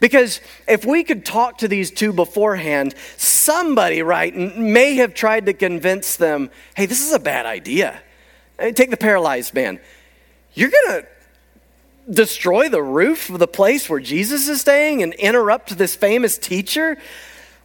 [0.00, 5.52] Because if we could talk to these two beforehand, somebody, right, may have tried to
[5.52, 8.02] convince them hey, this is a bad idea.
[8.58, 9.78] Take the paralyzed man.
[10.54, 11.06] You're going to
[12.10, 16.98] destroy the roof of the place where Jesus is staying and interrupt this famous teacher?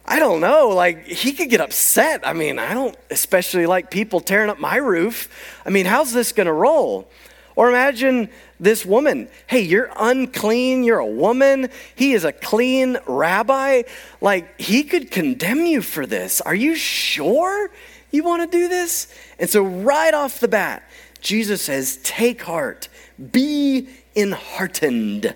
[0.06, 0.68] I don't know.
[0.68, 2.26] Like, he could get upset.
[2.26, 5.28] I mean, I don't especially like people tearing up my roof.
[5.66, 7.10] I mean, how's this going to roll?
[7.58, 8.28] Or imagine
[8.60, 9.28] this woman.
[9.48, 10.84] Hey, you're unclean.
[10.84, 11.70] You're a woman.
[11.96, 13.82] He is a clean rabbi.
[14.20, 16.40] Like, he could condemn you for this.
[16.40, 17.68] Are you sure
[18.12, 19.12] you want to do this?
[19.40, 20.88] And so, right off the bat,
[21.20, 22.86] Jesus says, Take heart,
[23.32, 25.34] be enheartened.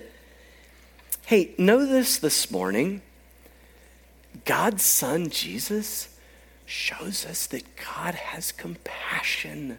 [1.27, 3.03] Hey, know this this morning.
[4.45, 6.17] God's Son, Jesus,
[6.67, 9.79] shows us that God has compassion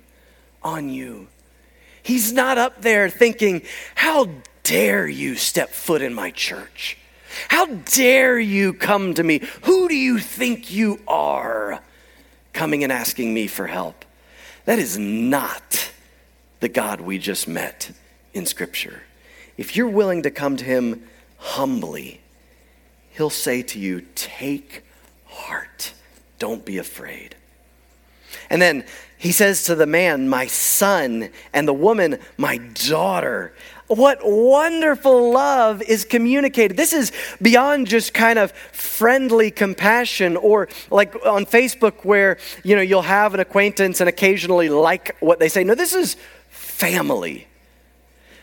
[0.61, 1.29] on you.
[2.03, 3.63] He's not up there thinking,
[3.95, 4.29] How
[4.63, 6.97] dare you step foot in my church?
[7.47, 9.41] How dare you come to me?
[9.63, 11.81] Who do you think you are
[12.51, 14.05] coming and asking me for help?
[14.65, 15.91] That is not
[16.59, 17.91] the God we just met
[18.33, 19.03] in Scripture.
[19.57, 21.03] If you're willing to come to Him
[21.37, 22.21] humbly,
[23.11, 24.83] He'll say to you, Take
[25.25, 25.93] heart,
[26.39, 27.35] don't be afraid.
[28.49, 28.85] And then
[29.23, 33.53] he says to the man, My son, and the woman, My daughter.
[33.87, 36.75] What wonderful love is communicated.
[36.75, 42.81] This is beyond just kind of friendly compassion or like on Facebook where, you know,
[42.81, 45.63] you'll have an acquaintance and occasionally like what they say.
[45.63, 46.17] No, this is
[46.49, 47.47] family.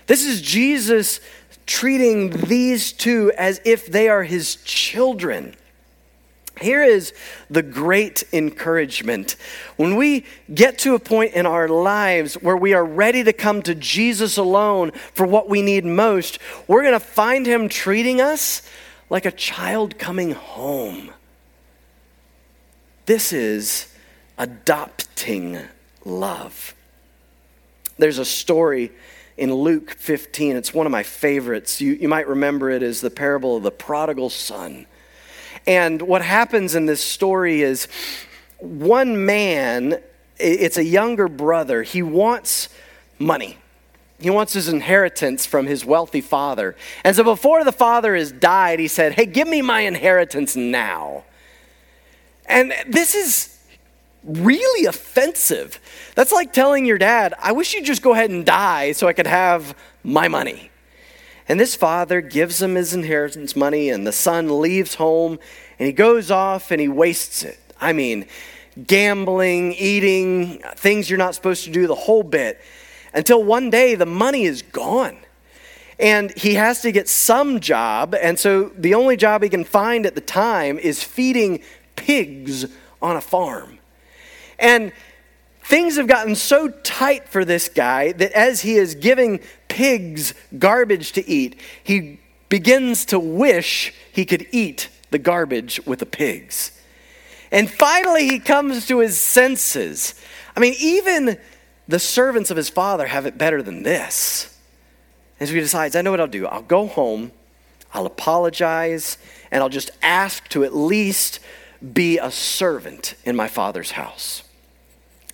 [0.07, 1.21] This is Jesus
[1.67, 5.55] treating these two as if they are his children.
[6.61, 7.15] Here is
[7.49, 9.37] the great encouragement.
[9.77, 13.63] When we get to a point in our lives where we are ready to come
[13.63, 16.39] to Jesus alone for what we need most,
[16.69, 18.61] we're going to find him treating us
[19.09, 21.11] like a child coming home.
[23.07, 23.93] This is
[24.37, 25.59] adopting
[26.05, 26.75] love.
[27.97, 28.93] There's a story
[29.39, 30.57] in Luke 15.
[30.57, 31.81] It's one of my favorites.
[31.81, 34.87] You, you might remember it as the parable of the prodigal son.
[35.67, 37.89] And what happens in this story is
[38.59, 40.01] one man,
[40.39, 42.69] it's a younger brother, he wants
[43.19, 43.59] money.
[44.19, 46.77] He wants his inheritance from his wealthy father.
[47.05, 51.25] And so before the father has died, he said, Hey, give me my inheritance now.
[52.45, 53.59] And this is
[54.23, 55.81] really offensive.
[56.15, 59.15] That's like telling your dad, I wish you'd just go ahead and die so I
[59.15, 60.70] could have my money.
[61.51, 65.41] And this father gives him his inheritance money, and the son leaves home
[65.81, 67.59] and he goes off and he wastes it.
[67.81, 68.27] I mean,
[68.87, 72.61] gambling, eating, things you're not supposed to do, the whole bit
[73.13, 75.17] until one day the money is gone.
[75.99, 78.15] And he has to get some job.
[78.15, 81.65] And so the only job he can find at the time is feeding
[81.97, 82.67] pigs
[83.03, 83.81] on a farm.
[84.57, 84.93] And
[85.71, 91.13] things have gotten so tight for this guy that as he is giving pigs garbage
[91.13, 92.19] to eat, he
[92.49, 96.73] begins to wish he could eat the garbage with the pigs.
[97.53, 100.21] And finally, he comes to his senses.
[100.57, 101.39] I mean, even
[101.87, 104.59] the servants of his father have it better than this.
[105.39, 106.47] And so he decides, I know what I'll do.
[106.47, 107.31] I'll go home,
[107.95, 109.19] I'll apologize,
[109.53, 111.39] and I'll just ask to at least
[111.95, 114.43] be a servant in my father's house.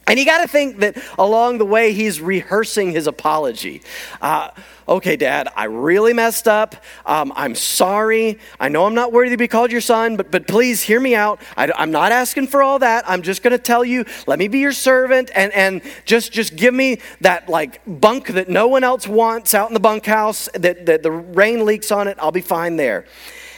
[0.08, 3.82] And you got to think that along the way, he's rehearsing his apology.
[4.22, 4.50] Uh,
[4.88, 6.76] okay, Dad, I really messed up.
[7.04, 8.38] Um, I'm sorry.
[8.60, 11.16] I know I'm not worthy to be called your son, but, but please hear me
[11.16, 11.40] out.
[11.56, 13.08] I, am not asking for all that.
[13.08, 16.54] I'm just going to tell you, let me be your servant and, and just, just
[16.54, 20.86] give me that like bunk that no one else wants out in the bunkhouse, that,
[20.86, 22.16] that the rain leaks on it.
[22.20, 23.06] I'll be fine there.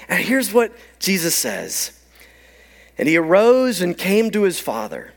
[0.09, 1.93] And here's what Jesus says.
[2.97, 5.13] And he arose and came to his father.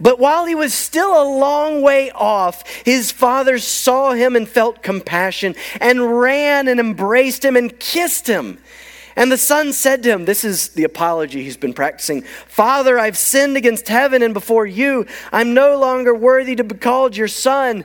[0.00, 4.82] But while he was still a long way off, his father saw him and felt
[4.82, 8.58] compassion and ran and embraced him and kissed him.
[9.16, 13.18] And the son said to him, This is the apology he's been practicing Father, I've
[13.18, 15.06] sinned against heaven and before you.
[15.32, 17.84] I'm no longer worthy to be called your son.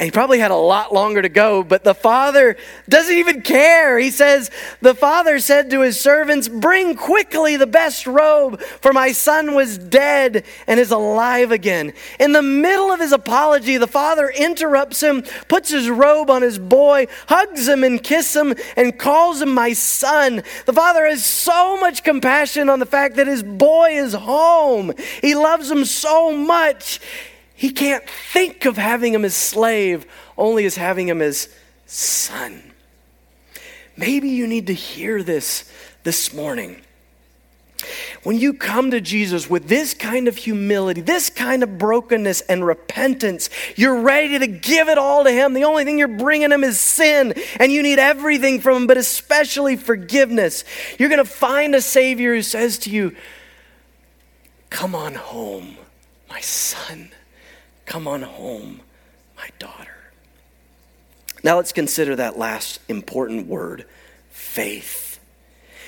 [0.00, 2.56] And he probably had a lot longer to go, but the father
[2.88, 3.98] doesn't even care.
[3.98, 9.12] He says, The father said to his servants, Bring quickly the best robe, for my
[9.12, 11.92] son was dead and is alive again.
[12.18, 16.58] In the middle of his apology, the father interrupts him, puts his robe on his
[16.58, 20.42] boy, hugs him and kisses him, and calls him my son.
[20.64, 24.94] The father has so much compassion on the fact that his boy is home.
[25.20, 27.00] He loves him so much.
[27.60, 30.06] He can't think of having him as slave,
[30.38, 31.46] only as having him as
[31.84, 32.72] son.
[33.98, 35.70] Maybe you need to hear this
[36.02, 36.80] this morning.
[38.22, 42.64] When you come to Jesus with this kind of humility, this kind of brokenness and
[42.64, 45.52] repentance, you're ready to give it all to Him.
[45.52, 48.96] The only thing you're bringing Him is sin, and you need everything from Him, but
[48.96, 50.64] especially forgiveness.
[50.98, 53.14] You're going to find a Savior who says to you,
[54.70, 55.76] Come on home,
[56.30, 57.10] my son.
[57.90, 58.82] Come on home,
[59.36, 59.96] my daughter.
[61.42, 63.84] Now let's consider that last important word
[64.30, 65.18] faith.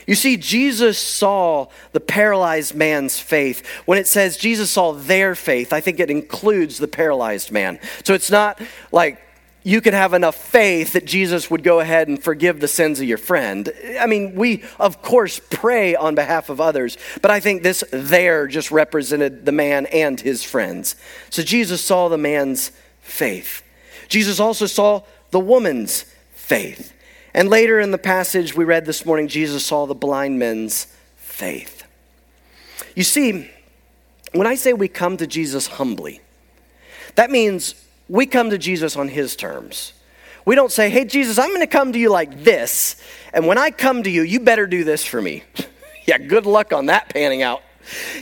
[0.08, 3.64] You see, Jesus saw the paralyzed man's faith.
[3.84, 7.78] When it says Jesus saw their faith, I think it includes the paralyzed man.
[8.02, 9.22] So it's not like
[9.64, 13.06] you could have enough faith that Jesus would go ahead and forgive the sins of
[13.06, 13.72] your friend.
[14.00, 18.46] I mean, we, of course, pray on behalf of others, but I think this there
[18.48, 20.96] just represented the man and his friends.
[21.30, 23.62] So Jesus saw the man's faith.
[24.08, 26.04] Jesus also saw the woman's
[26.34, 26.92] faith.
[27.32, 30.86] And later in the passage we read this morning, Jesus saw the blind men's
[31.16, 31.84] faith.
[32.94, 33.48] You see,
[34.32, 36.20] when I say we come to Jesus humbly,
[37.14, 37.74] that means
[38.12, 39.94] we come to Jesus on his terms.
[40.44, 43.02] We don't say, hey, Jesus, I'm going to come to you like this.
[43.32, 45.44] And when I come to you, you better do this for me.
[46.04, 47.62] yeah, good luck on that panning out.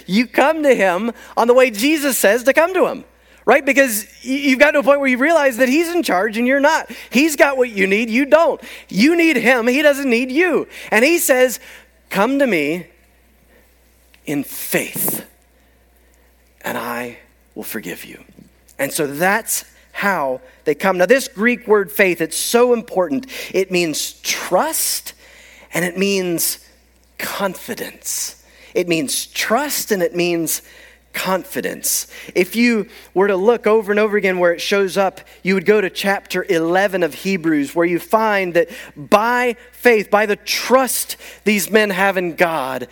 [0.06, 3.04] You come to him on the way Jesus says to come to him,
[3.44, 3.66] right?
[3.66, 6.60] Because you've got to a point where you realize that he's in charge and you're
[6.60, 6.88] not.
[7.10, 8.60] He's got what you need, you don't.
[8.88, 10.68] You need him, he doesn't need you.
[10.92, 11.58] And he says,
[12.10, 12.86] come to me
[14.24, 15.26] in faith,
[16.60, 17.18] and I
[17.56, 18.22] will forgive you.
[18.78, 20.98] And so that's how they come.
[20.98, 23.26] Now, this Greek word faith, it's so important.
[23.52, 25.14] It means trust
[25.72, 26.58] and it means
[27.18, 28.44] confidence.
[28.74, 30.62] It means trust and it means
[31.12, 32.06] confidence.
[32.34, 35.66] If you were to look over and over again where it shows up, you would
[35.66, 41.16] go to chapter 11 of Hebrews, where you find that by faith, by the trust
[41.44, 42.88] these men have in God,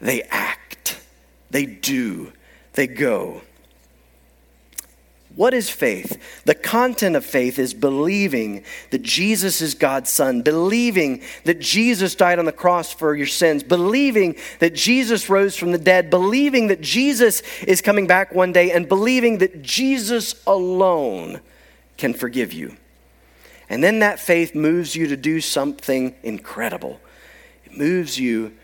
[0.00, 1.00] they act.
[1.50, 2.32] They do.
[2.72, 3.42] They go.
[5.36, 6.20] What is faith?
[6.44, 12.38] The content of faith is believing that Jesus is God's Son, believing that Jesus died
[12.40, 16.80] on the cross for your sins, believing that Jesus rose from the dead, believing that
[16.80, 21.40] Jesus is coming back one day, and believing that Jesus alone
[21.96, 22.76] can forgive you.
[23.68, 27.00] And then that faith moves you to do something incredible.
[27.64, 28.56] It moves you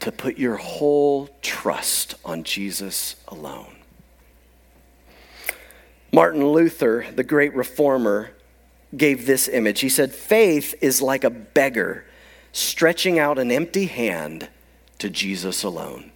[0.00, 3.75] to put your whole trust on Jesus alone.
[6.16, 8.30] Martin Luther, the great reformer,
[8.96, 9.80] gave this image.
[9.80, 12.06] He said, Faith is like a beggar
[12.52, 14.48] stretching out an empty hand
[14.98, 16.12] to Jesus alone.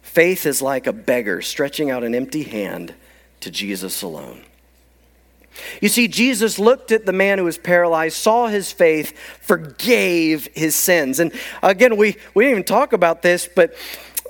[0.00, 2.94] Faith is like a beggar stretching out an empty hand
[3.40, 4.44] to Jesus alone.
[5.82, 10.76] You see, Jesus looked at the man who was paralyzed, saw his faith, forgave his
[10.76, 11.18] sins.
[11.18, 11.32] And
[11.64, 13.74] again, we, we didn't even talk about this, but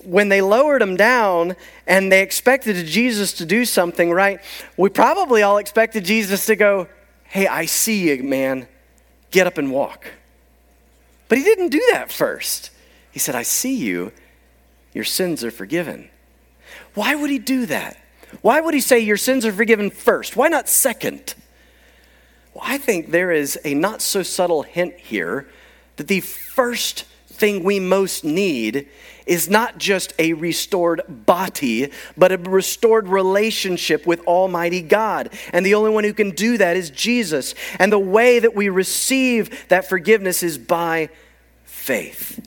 [0.06, 4.40] when they lowered him down and they expected Jesus to do something, right?
[4.76, 6.88] We probably all expected Jesus to go,
[7.24, 8.68] Hey, I see you, man.
[9.30, 10.06] Get up and walk.
[11.28, 12.70] But he didn't do that first.
[13.10, 14.12] He said, I see you.
[14.94, 16.08] Your sins are forgiven.
[16.94, 17.98] Why would he do that?
[18.42, 20.36] Why would he say your sins are forgiven first?
[20.36, 21.34] Why not second?
[22.54, 25.48] Well, I think there is a not so subtle hint here
[25.96, 27.04] that the first
[27.36, 28.88] thing we most need
[29.26, 35.32] is not just a restored body, but a restored relationship with Almighty God.
[35.52, 37.54] And the only one who can do that is Jesus.
[37.78, 41.08] And the way that we receive that forgiveness is by
[41.64, 42.46] faith.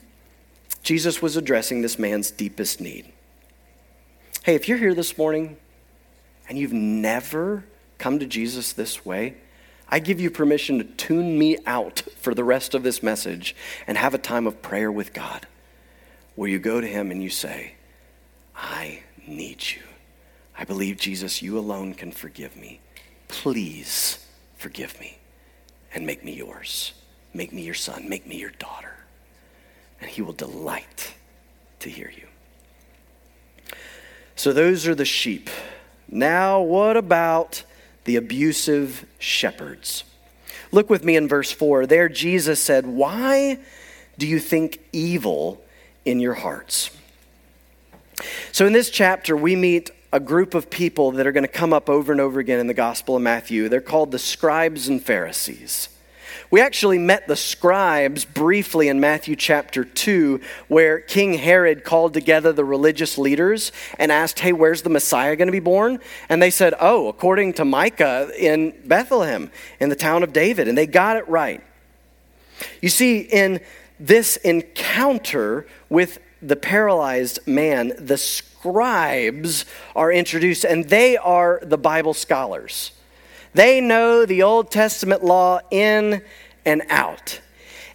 [0.82, 3.12] Jesus was addressing this man's deepest need.
[4.42, 5.58] Hey, if you're here this morning
[6.48, 7.64] and you've never
[7.98, 9.36] come to Jesus this way,
[9.90, 13.98] I give you permission to tune me out for the rest of this message and
[13.98, 15.46] have a time of prayer with God
[16.36, 17.74] where you go to Him and you say,
[18.54, 19.82] I need you.
[20.56, 22.80] I believe, Jesus, you alone can forgive me.
[23.28, 24.24] Please
[24.56, 25.18] forgive me
[25.92, 26.92] and make me yours.
[27.34, 28.08] Make me your son.
[28.08, 28.94] Make me your daughter.
[30.00, 31.14] And He will delight
[31.80, 32.28] to hear you.
[34.36, 35.50] So, those are the sheep.
[36.08, 37.64] Now, what about
[38.04, 40.04] the abusive shepherds?
[40.72, 41.86] Look with me in verse 4.
[41.86, 43.58] There, Jesus said, Why
[44.18, 45.62] do you think evil
[46.04, 46.90] in your hearts.
[48.52, 51.72] So, in this chapter, we meet a group of people that are going to come
[51.72, 53.68] up over and over again in the Gospel of Matthew.
[53.68, 55.88] They're called the scribes and Pharisees.
[56.50, 62.52] We actually met the scribes briefly in Matthew chapter 2, where King Herod called together
[62.52, 63.70] the religious leaders
[64.00, 66.00] and asked, Hey, where's the Messiah going to be born?
[66.28, 70.66] And they said, Oh, according to Micah in Bethlehem, in the town of David.
[70.66, 71.62] And they got it right.
[72.82, 73.60] You see, in
[74.00, 82.14] this encounter with the paralyzed man, the scribes are introduced, and they are the Bible
[82.14, 82.90] scholars.
[83.54, 86.22] They know the Old Testament law in
[86.64, 87.40] and out.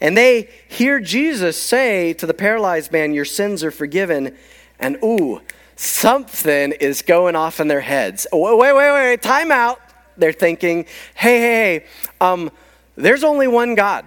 [0.02, 4.36] And they hear Jesus say to the paralyzed man, Your sins are forgiven.
[4.80, 5.42] And ooh,
[5.76, 8.28] something is going off in their heads.
[8.32, 9.80] Wait, wait, wait, wait, time out.
[10.18, 11.86] They're thinking, Hey, hey, hey,
[12.20, 12.52] um,
[12.96, 14.06] there's only one God.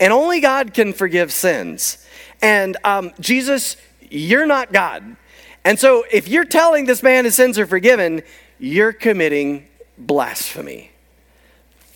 [0.00, 2.04] And only God can forgive sins.
[2.42, 3.76] And um, Jesus,
[4.10, 5.16] you're not God.
[5.64, 8.22] And so if you're telling this man his sins are forgiven,
[8.58, 9.66] you're committing
[9.98, 10.90] blasphemy.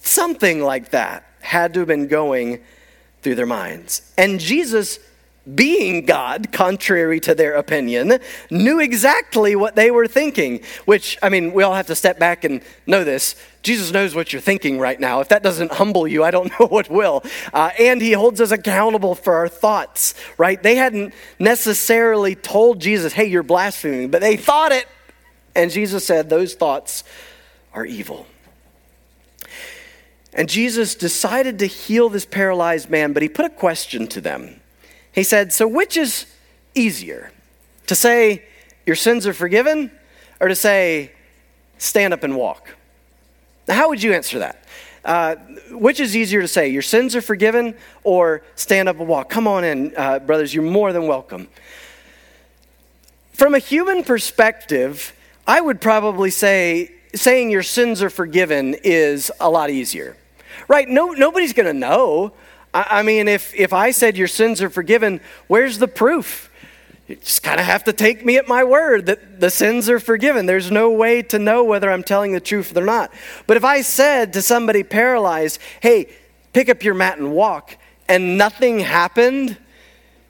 [0.01, 2.61] Something like that had to have been going
[3.23, 4.13] through their minds.
[4.17, 4.99] And Jesus
[5.55, 8.19] being God, contrary to their opinion,
[8.51, 10.61] knew exactly what they were thinking.
[10.85, 13.35] Which, I mean, we all have to step back and know this.
[13.63, 15.21] Jesus knows what you're thinking right now.
[15.21, 17.23] If that doesn't humble you, I don't know what will.
[17.53, 20.63] Uh, and he holds us accountable for our thoughts, right?
[20.63, 24.87] They hadn't necessarily told Jesus, hey, you're blaspheming, but they thought it.
[25.55, 27.05] And Jesus said, those thoughts
[27.79, 28.27] are evil.
[30.33, 34.61] And Jesus decided to heal this paralyzed man, but he put a question to them.
[35.13, 36.27] He said, So which is
[36.75, 37.33] easier?
[37.87, 38.45] To say,
[38.85, 39.91] Your sins are forgiven,
[40.41, 41.13] or to say,
[41.79, 42.77] Stand up and walk?
[43.69, 44.65] Now, how would you answer that?
[45.05, 45.37] Uh,
[45.71, 49.31] which is easier to say, Your sins are forgiven, or stand up and walk?
[49.31, 51.49] Come on in, uh, brothers, you're more than welcome.
[53.33, 55.15] From a human perspective,
[55.47, 60.17] I would probably say saying your sins are forgiven is a lot easier.
[60.67, 60.89] Right?
[60.89, 62.33] No, nobody's going to know.
[62.75, 66.51] I, I mean, if, if I said your sins are forgiven, where's the proof?
[67.07, 69.99] You just kind of have to take me at my word that the sins are
[69.99, 70.45] forgiven.
[70.45, 73.11] There's no way to know whether I'm telling the truth or not.
[73.47, 76.11] But if I said to somebody paralyzed, hey,
[76.53, 77.79] pick up your mat and walk,
[78.09, 79.57] and nothing happened,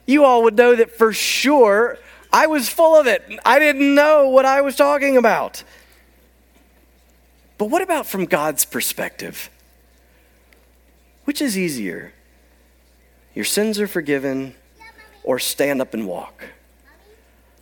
[0.06, 1.98] you all would know that for sure
[2.32, 3.24] I was full of it.
[3.44, 5.64] I didn't know what I was talking about.
[7.58, 9.50] But what about from God's perspective?
[11.24, 12.12] Which is easier?
[13.34, 14.54] Your sins are forgiven,
[15.24, 16.44] or stand up and walk?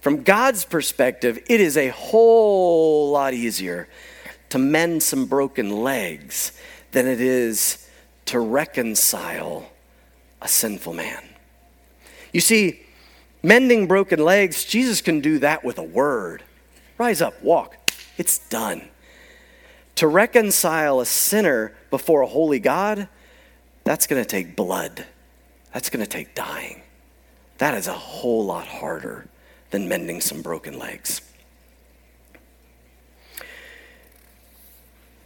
[0.00, 3.88] From God's perspective, it is a whole lot easier
[4.50, 6.52] to mend some broken legs
[6.92, 7.88] than it is
[8.26, 9.68] to reconcile
[10.40, 11.24] a sinful man.
[12.32, 12.82] You see,
[13.42, 16.42] mending broken legs, Jesus can do that with a word.
[16.98, 17.76] Rise up, walk.
[18.16, 18.88] It's done.
[19.96, 23.08] To reconcile a sinner before a holy God,
[23.84, 25.06] that's going to take blood.
[25.72, 26.82] That's going to take dying.
[27.58, 29.28] That is a whole lot harder
[29.70, 31.20] than mending some broken legs.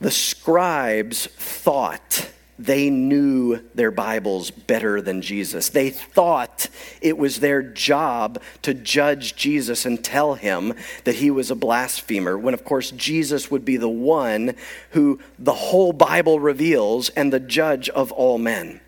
[0.00, 2.30] The scribes thought
[2.66, 5.70] they knew their Bibles better than Jesus.
[5.70, 6.68] They thought
[7.00, 12.36] it was their job to judge Jesus and tell him that he was a blasphemer,
[12.36, 14.54] when of course Jesus would be the one
[14.90, 18.80] who the whole Bible reveals and the judge of all men.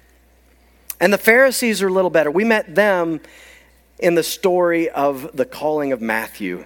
[1.00, 2.30] And the Pharisees are a little better.
[2.30, 3.20] We met them
[3.98, 6.64] in the story of the calling of Matthew.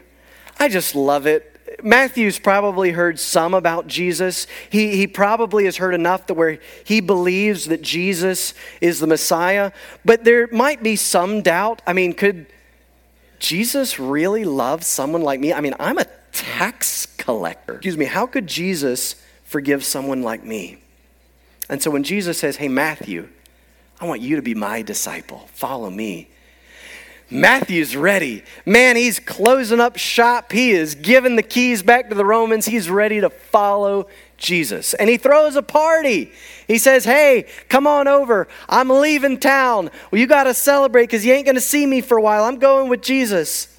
[0.59, 4.47] I just love it Matthew's probably heard some about Jesus.
[4.71, 9.73] He, he probably has heard enough to where he believes that Jesus is the Messiah,
[10.05, 11.83] but there might be some doubt.
[11.87, 12.47] I mean, could
[13.39, 15.53] Jesus really love someone like me?
[15.53, 17.75] I mean, I'm a tax collector.
[17.75, 20.79] Excuse me, how could Jesus forgive someone like me?
[21.69, 23.29] And so when Jesus says, Hey, Matthew,
[24.01, 26.29] I want you to be my disciple, follow me.
[27.29, 28.45] Matthew's ready.
[28.65, 30.53] Man, he's closing up shop.
[30.53, 32.67] He is giving the keys back to the Romans.
[32.67, 34.07] He's ready to follow
[34.37, 34.95] Jesus.
[34.95, 36.33] And he throws a party.
[36.69, 38.47] He says, Hey, come on over.
[38.69, 39.91] I'm leaving town.
[40.11, 42.45] Well, you got to celebrate because you ain't going to see me for a while.
[42.45, 43.73] I'm going with Jesus.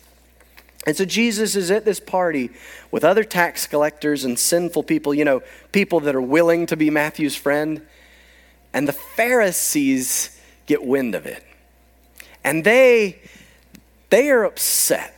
[0.86, 2.50] And so Jesus is at this party
[2.91, 5.41] with other tax collectors and sinful people, you know,
[5.72, 7.82] people that are willing to be Matthew's friend.
[8.74, 11.43] And the Pharisees get wind of it.
[12.43, 13.20] And they
[14.10, 15.14] they are upset.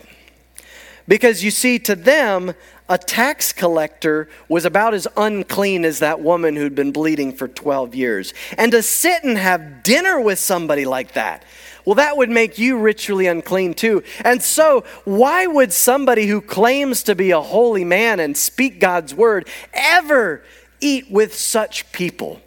[1.07, 2.53] Because you see, to them,
[2.87, 7.95] a tax collector was about as unclean as that woman who'd been bleeding for 12
[7.95, 8.33] years.
[8.57, 11.45] And to sit and have dinner with somebody like that,
[11.85, 14.03] well, that would make you ritually unclean too.
[14.23, 19.13] And so, why would somebody who claims to be a holy man and speak God's
[19.13, 20.43] word ever
[20.79, 22.41] eat with such people?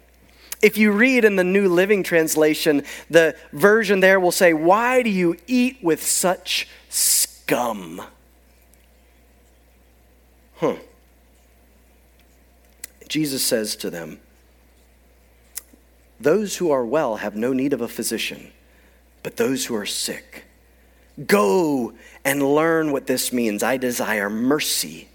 [0.63, 5.09] If you read in the New Living Translation, the version there will say, Why do
[5.09, 8.01] you eat with such scum?
[10.55, 10.77] Huh.
[13.09, 14.21] Jesus says to them,
[16.17, 18.53] Those who are well have no need of a physician,
[19.21, 20.45] but those who are sick.
[21.27, 21.91] Go
[22.23, 23.63] and learn what this means.
[23.63, 25.09] I desire mercy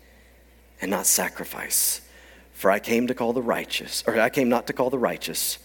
[0.82, 2.02] and not sacrifice
[2.58, 5.60] for I came to call the righteous, or I came not to call the righteous,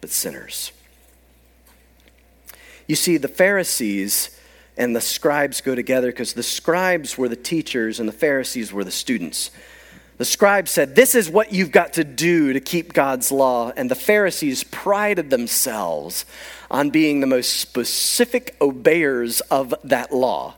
[0.00, 0.72] but sinners.
[2.88, 4.36] You see, the Pharisees
[4.76, 8.82] and the scribes go together because the scribes were the teachers and the Pharisees were
[8.82, 9.52] the students.
[10.18, 13.70] The scribes said, This is what you've got to do to keep God's law.
[13.76, 16.24] And the Pharisees prided themselves
[16.72, 20.56] on being the most specific obeyers of that law.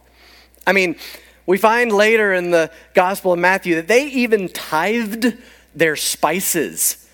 [0.67, 0.97] I mean,
[1.45, 5.37] we find later in the Gospel of Matthew that they even tithed
[5.75, 7.09] their spices.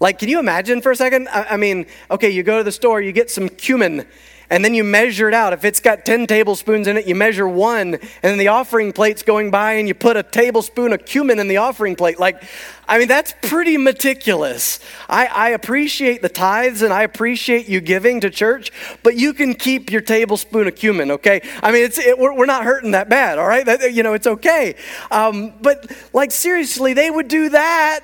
[0.00, 1.28] Like, can you imagine for a second?
[1.28, 4.06] I, I mean, okay, you go to the store, you get some cumin,
[4.50, 5.52] and then you measure it out.
[5.52, 9.22] If it's got 10 tablespoons in it, you measure one, and then the offering plate's
[9.22, 12.18] going by, and you put a tablespoon of cumin in the offering plate.
[12.18, 12.42] Like,
[12.88, 14.80] I mean, that's pretty meticulous.
[15.08, 18.72] I, I appreciate the tithes and I appreciate you giving to church,
[19.04, 21.40] but you can keep your tablespoon of cumin, okay?
[21.62, 23.64] I mean, it's, it, we're, we're, not hurting that bad, all right?
[23.64, 24.74] That, you know, it's okay.
[25.12, 28.00] Um, but, like, seriously, they would do that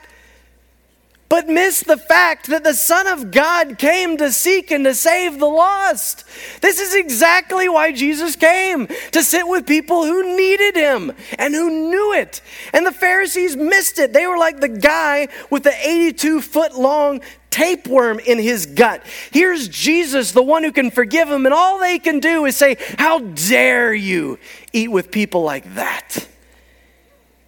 [1.29, 5.39] but miss the fact that the Son of God came to seek and to save
[5.39, 6.25] the lost.
[6.61, 11.91] This is exactly why Jesus came to sit with people who needed him and who
[11.91, 12.41] knew it.
[12.73, 14.13] And the Pharisees missed it.
[14.13, 17.21] They were like the guy with the 82 foot long
[17.51, 19.03] tapeworm in his gut.
[19.33, 22.77] Here's Jesus, the one who can forgive him, and all they can do is say,
[22.99, 24.39] How dare you
[24.73, 26.29] eat with people like that?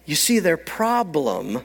[0.05, 1.61] You see, their problem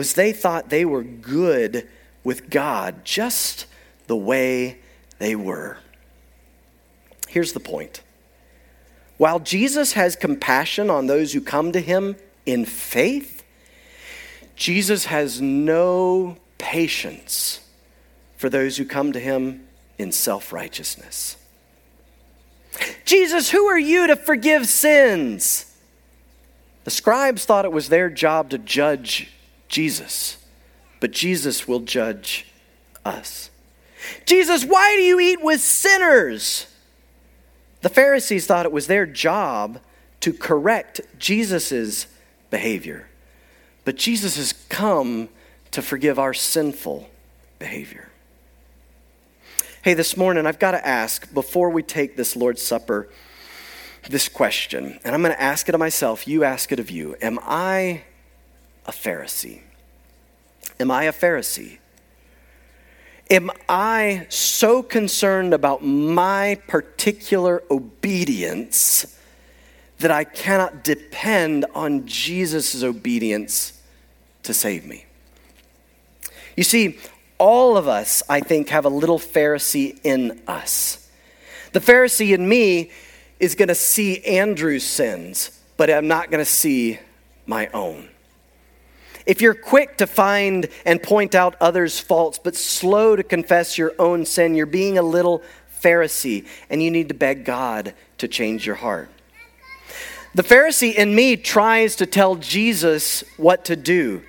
[0.00, 1.86] was they thought they were good
[2.24, 3.66] with God just
[4.06, 4.78] the way
[5.18, 5.76] they were.
[7.28, 8.00] Here's the point
[9.18, 13.44] while Jesus has compassion on those who come to him in faith,
[14.56, 17.60] Jesus has no patience
[18.38, 19.66] for those who come to him
[19.98, 21.36] in self righteousness.
[23.04, 25.76] Jesus, who are you to forgive sins?
[26.84, 29.34] The scribes thought it was their job to judge
[29.70, 30.36] Jesus,
[30.98, 32.46] but Jesus will judge
[33.04, 33.50] us.
[34.26, 36.66] Jesus, why do you eat with sinners?
[37.80, 39.80] The Pharisees thought it was their job
[40.20, 42.06] to correct Jesus'
[42.50, 43.08] behavior,
[43.84, 45.30] but Jesus has come
[45.70, 47.08] to forgive our sinful
[47.58, 48.10] behavior.
[49.82, 53.08] Hey, this morning I've got to ask before we take this Lord's Supper
[54.08, 57.16] this question, and I'm going to ask it of myself, you ask it of you.
[57.22, 58.02] Am I
[58.86, 59.62] a Pharisee?
[60.78, 61.78] Am I a Pharisee?
[63.30, 69.16] Am I so concerned about my particular obedience
[70.00, 73.80] that I cannot depend on Jesus' obedience
[74.42, 75.04] to save me?
[76.56, 76.98] You see,
[77.38, 81.08] all of us, I think, have a little Pharisee in us.
[81.72, 82.90] The Pharisee in me
[83.38, 86.98] is going to see Andrew's sins, but I'm not going to see
[87.46, 88.08] my own.
[89.26, 93.92] If you're quick to find and point out others' faults, but slow to confess your
[93.98, 95.42] own sin, you're being a little
[95.82, 99.08] Pharisee, and you need to beg God to change your heart.
[100.34, 104.22] The Pharisee in me tries to tell Jesus what to do.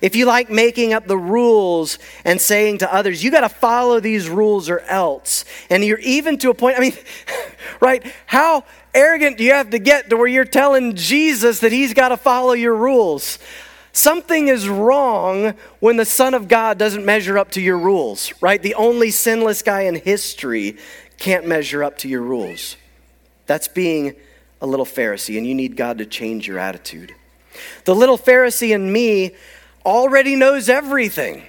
[0.00, 4.00] If you like making up the rules and saying to others, you got to follow
[4.00, 6.94] these rules or else, and you're even to a point, I mean,
[7.80, 8.04] right?
[8.26, 8.64] How
[8.94, 12.16] arrogant do you have to get to where you're telling Jesus that he's got to
[12.16, 13.38] follow your rules?
[13.92, 18.60] Something is wrong when the Son of God doesn't measure up to your rules, right?
[18.62, 20.78] The only sinless guy in history
[21.18, 22.76] can't measure up to your rules.
[23.46, 24.14] That's being
[24.62, 27.14] a little Pharisee, and you need God to change your attitude.
[27.84, 29.32] The little Pharisee in me
[29.84, 31.42] already knows everything.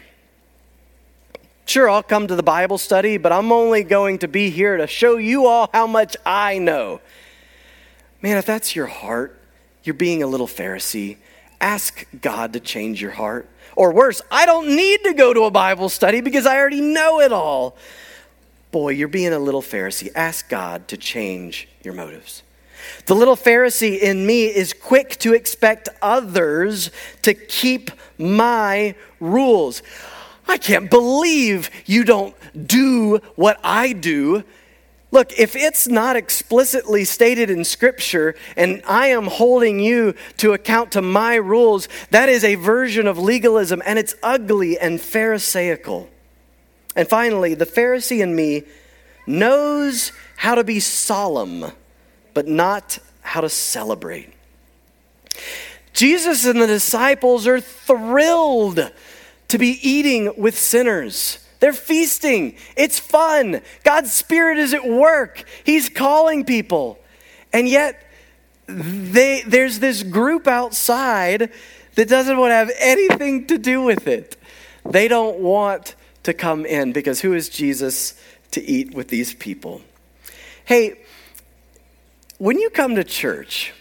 [1.66, 4.86] Sure, I'll come to the Bible study, but I'm only going to be here to
[4.86, 7.00] show you all how much I know.
[8.22, 9.40] Man, if that's your heart,
[9.84, 11.18] you're being a little Pharisee.
[11.64, 13.50] Ask God to change your heart.
[13.78, 17.22] Or worse, I don't need to go to a Bible study because I already know
[17.22, 17.78] it all.
[18.72, 20.10] Boy, you're being a little Pharisee.
[20.14, 22.44] Ask God to change your motives.
[23.06, 26.92] The little Pharisee in me is quick to expect others
[27.22, 29.82] to keep my rules.
[30.46, 32.36] I can't believe you don't
[32.68, 34.44] do what I do.
[35.14, 40.94] Look, if it's not explicitly stated in Scripture and I am holding you to account
[40.94, 46.10] to my rules, that is a version of legalism and it's ugly and Pharisaical.
[46.96, 48.64] And finally, the Pharisee in me
[49.28, 51.72] knows how to be solemn,
[52.34, 54.34] but not how to celebrate.
[55.94, 58.92] Jesus and the disciples are thrilled
[59.50, 61.38] to be eating with sinners.
[61.64, 62.58] They're feasting.
[62.76, 63.62] It's fun.
[63.86, 65.46] God's Spirit is at work.
[65.64, 67.00] He's calling people.
[67.54, 68.06] And yet,
[68.68, 71.54] they, there's this group outside
[71.96, 74.36] that doesn't want to have anything to do with it.
[74.86, 79.80] They don't want to come in because who is Jesus to eat with these people?
[80.66, 81.00] Hey,
[82.40, 83.72] when you come to church,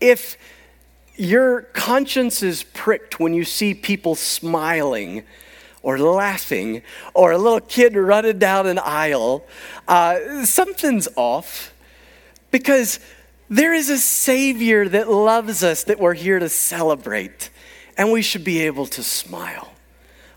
[0.00, 0.38] if
[1.16, 5.24] your conscience is pricked when you see people smiling,
[5.82, 6.82] or laughing
[7.14, 9.44] or a little kid running down an aisle,
[9.86, 11.72] uh, something's off
[12.50, 13.00] because
[13.48, 17.50] there is a Savior that loves us that we're here to celebrate,
[17.96, 19.72] and we should be able to smile.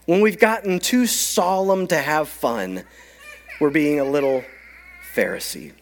[0.06, 2.84] When we've gotten too solemn to have fun,
[3.60, 4.44] we're being a little
[5.14, 5.74] Pharisee.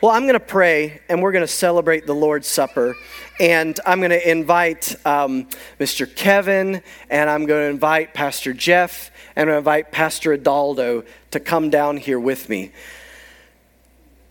[0.00, 2.96] Well, I'm going to pray and we're going to celebrate the Lord's Supper.
[3.38, 6.12] And I'm going to invite um, Mr.
[6.12, 11.06] Kevin and I'm going to invite Pastor Jeff and I'm going to invite Pastor Adaldo
[11.32, 12.72] to come down here with me.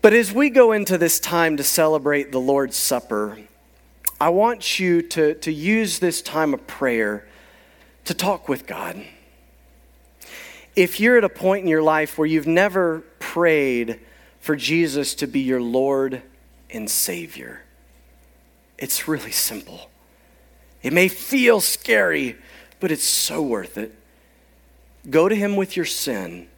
[0.02, 3.38] But as we go into this time to celebrate the Lord's Supper,
[4.20, 7.26] I want you to, to use this time of prayer
[8.06, 9.04] to talk with God.
[10.74, 14.00] If you're at a point in your life where you've never prayed,
[14.46, 16.22] for Jesus to be your Lord
[16.70, 17.65] and Savior.
[18.78, 19.90] It's really simple.
[20.82, 22.36] It may feel scary,
[22.78, 23.94] but it's so worth it.
[25.08, 26.48] Go to Him with your sin,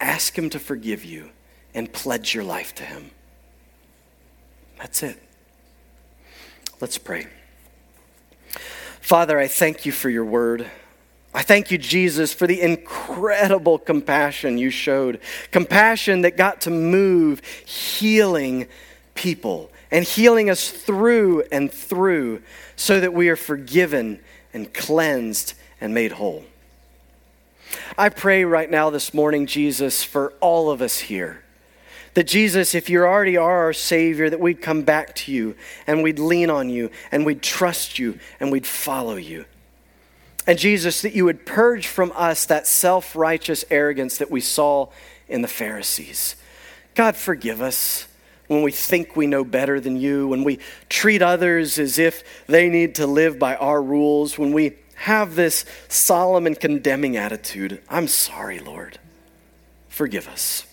[0.00, 1.30] ask Him to forgive you,
[1.74, 3.10] and pledge your life to Him.
[4.78, 5.22] That's it.
[6.80, 7.26] Let's pray.
[9.00, 10.70] Father, I thank you for your word.
[11.32, 15.20] I thank you, Jesus, for the incredible compassion you showed.
[15.50, 18.66] Compassion that got to move, healing
[19.14, 22.42] people and healing us through and through
[22.74, 24.18] so that we are forgiven
[24.52, 26.44] and cleansed and made whole.
[27.96, 31.44] I pray right now this morning, Jesus, for all of us here
[32.14, 35.54] That Jesus, if you already are our Savior, that we'd come back to you
[35.86, 39.44] and we'd lean on you and we'd trust you and we'd follow you.
[40.44, 44.88] And Jesus, that you would purge from us that self righteous arrogance that we saw
[45.28, 46.34] in the Pharisees.
[46.96, 48.08] God, forgive us
[48.46, 52.68] when we think we know better than you, when we treat others as if they
[52.68, 57.80] need to live by our rules, when we have this solemn and condemning attitude.
[57.88, 58.98] I'm sorry, Lord.
[59.88, 60.66] Forgive us.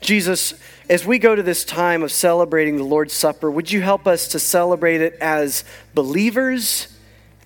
[0.00, 0.54] Jesus,
[0.88, 4.28] as we go to this time of celebrating the Lord's Supper, would you help us
[4.28, 5.64] to celebrate it as
[5.94, 6.88] believers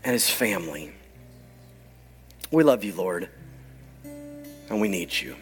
[0.04, 0.92] and as family?
[2.50, 3.30] We love you, Lord,
[4.04, 5.36] and we need you.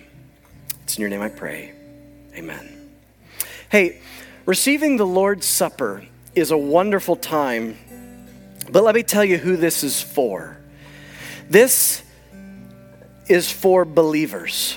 [0.84, 1.72] It's in your name I pray.
[2.36, 2.79] Amen.
[3.70, 4.00] Hey,
[4.46, 6.04] receiving the Lord's Supper
[6.34, 7.78] is a wonderful time,
[8.68, 10.58] but let me tell you who this is for.
[11.48, 12.02] This
[13.28, 14.76] is for believers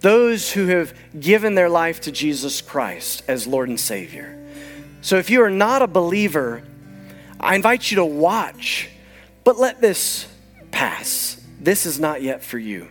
[0.00, 4.38] those who have given their life to Jesus Christ as Lord and Savior.
[5.00, 6.62] So if you are not a believer,
[7.40, 8.88] I invite you to watch,
[9.42, 10.28] but let this
[10.70, 11.40] pass.
[11.60, 12.86] This is not yet for you.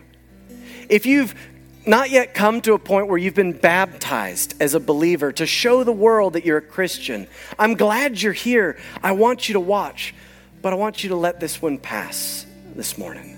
[0.90, 1.34] If you've
[1.88, 5.82] not yet come to a point where you've been baptized as a believer to show
[5.82, 7.26] the world that you're a Christian,
[7.58, 8.76] I'm glad you're here.
[9.02, 10.14] I want you to watch,
[10.60, 12.44] but I want you to let this one pass
[12.76, 13.37] this morning.